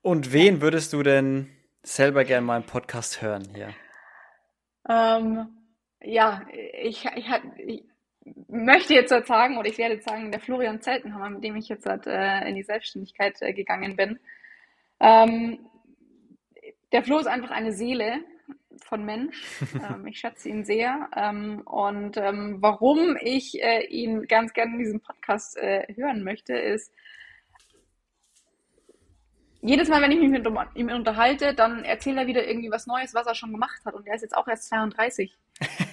[0.00, 1.50] Und wen würdest du denn
[1.82, 3.74] selber gerne mal im Podcast hören hier?
[4.88, 5.48] Ähm,
[6.02, 6.46] ja,
[6.82, 7.28] ich, ich,
[7.58, 7.84] ich,
[8.48, 11.68] möchte jetzt halt sagen, oder ich werde jetzt sagen, der Florian Zeltenhammer, mit dem ich
[11.68, 14.18] jetzt halt, äh, in die Selbstständigkeit äh, gegangen bin.
[15.00, 15.58] Ähm,
[16.92, 18.20] der Flo ist einfach eine Seele
[18.84, 19.60] von Mensch.
[19.74, 21.08] ähm, ich schätze ihn sehr.
[21.14, 26.56] Ähm, und ähm, warum ich äh, ihn ganz gerne in diesem Podcast äh, hören möchte,
[26.56, 26.92] ist,
[29.62, 33.14] jedes Mal, wenn ich mich mit ihm unterhalte, dann erzählt er wieder irgendwie was Neues,
[33.14, 33.94] was er schon gemacht hat.
[33.94, 35.36] Und er ist jetzt auch erst 32.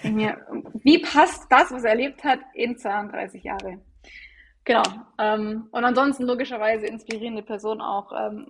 [0.02, 0.46] mir,
[0.82, 3.80] wie passt das, was er erlebt hat, in 32 Jahre?
[4.64, 4.82] Genau.
[5.18, 8.46] Ähm, und ansonsten logischerweise inspirierende Person auch ähm,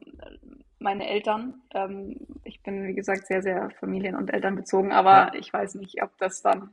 [0.78, 1.62] meine Eltern.
[1.72, 5.34] Ähm, ich bin, wie gesagt, sehr, sehr familien- und elternbezogen, aber ja.
[5.34, 6.70] ich weiß nicht, ob das dann.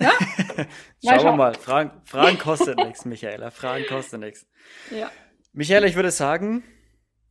[0.00, 0.12] Ja?
[1.04, 1.54] Schauen wir mal.
[1.54, 3.50] Fragen, Fragen kostet nichts, Michaela.
[3.50, 4.46] Fragen kostet nichts.
[4.90, 5.10] Ja.
[5.52, 6.64] Michaela, ich würde sagen,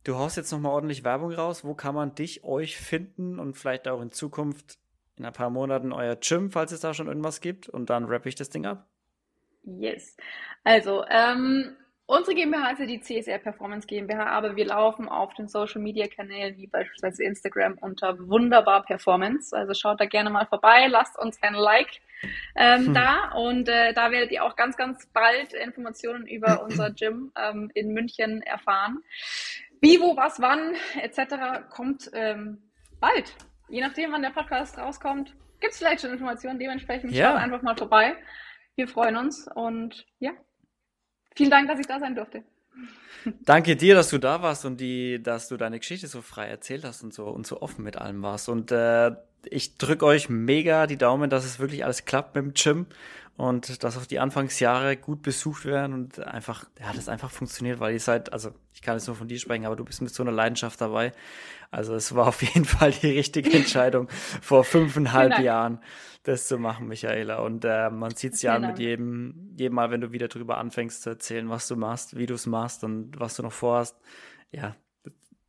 [0.04, 1.64] Du haust jetzt nochmal ordentlich Werbung raus.
[1.64, 4.78] Wo kann man dich, euch finden und vielleicht auch in Zukunft
[5.16, 7.68] in ein paar Monaten euer Gym, falls es da schon irgendwas gibt?
[7.68, 8.86] Und dann rappe ich das Ding ab.
[9.64, 10.16] Yes.
[10.64, 15.48] Also, ähm, unsere GmbH ist ja die CSR Performance GmbH, aber wir laufen auf den
[15.48, 19.56] Social Media Kanälen wie beispielsweise Instagram unter Wunderbar Performance.
[19.56, 22.00] Also schaut da gerne mal vorbei, lasst uns ein Like
[22.56, 22.94] ähm, hm.
[22.94, 27.70] da und äh, da werdet ihr auch ganz, ganz bald Informationen über unser Gym ähm,
[27.74, 29.02] in München erfahren.
[29.80, 31.68] Wie, wo, was, wann etc.
[31.70, 33.34] kommt ähm, bald.
[33.72, 36.58] Je nachdem, wann der Podcast rauskommt, gibt es vielleicht schon Informationen.
[36.58, 37.30] Dementsprechend ja.
[37.30, 38.14] schaut einfach mal vorbei.
[38.76, 40.32] Wir freuen uns und ja,
[41.34, 42.44] vielen Dank, dass ich da sein durfte.
[43.40, 46.84] Danke dir, dass du da warst und die, dass du deine Geschichte so frei erzählt
[46.84, 48.50] hast und so und so offen mit allem warst.
[48.50, 49.12] Und äh,
[49.50, 52.86] ich drücke euch mega die Daumen, dass es wirklich alles klappt mit dem Gym
[53.36, 57.94] und dass auch die Anfangsjahre gut besucht werden und einfach, ja, das einfach funktioniert, weil
[57.94, 60.22] ihr seid, also ich kann jetzt nur von dir sprechen, aber du bist mit so
[60.22, 61.12] einer Leidenschaft dabei.
[61.70, 64.08] Also es war auf jeden Fall die richtige Entscheidung
[64.42, 65.80] vor fünfeinhalb Jahren,
[66.24, 67.40] das zu machen, Michaela.
[67.40, 71.02] Und äh, man sieht es ja mit jedem, jedem Mal, wenn du wieder drüber anfängst
[71.02, 73.96] zu erzählen, was du machst, wie du es machst und was du noch vorhast.
[74.50, 74.76] Ja,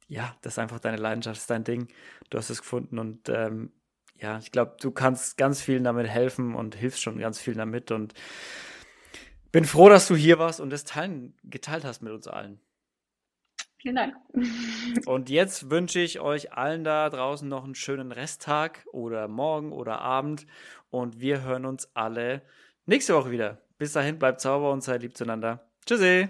[0.08, 1.88] ja, das ist einfach deine Leidenschaft, das ist dein Ding.
[2.30, 3.72] Du hast es gefunden und ähm,
[4.16, 7.92] ja, ich glaube, du kannst ganz vielen damit helfen und hilfst schon ganz vielen damit
[7.92, 8.14] und
[9.52, 12.60] bin froh, dass du hier warst und das teilen, geteilt hast mit uns allen.
[13.84, 14.16] Vielen Dank.
[15.08, 20.00] Und jetzt wünsche ich euch allen da draußen noch einen schönen Resttag oder morgen oder
[20.00, 20.48] Abend
[20.90, 22.44] und wir hören uns alle
[22.86, 23.62] nächste Woche wieder.
[23.78, 25.70] Bis dahin, bleibt sauber und seid lieb zueinander.
[25.86, 26.30] Tschüssi.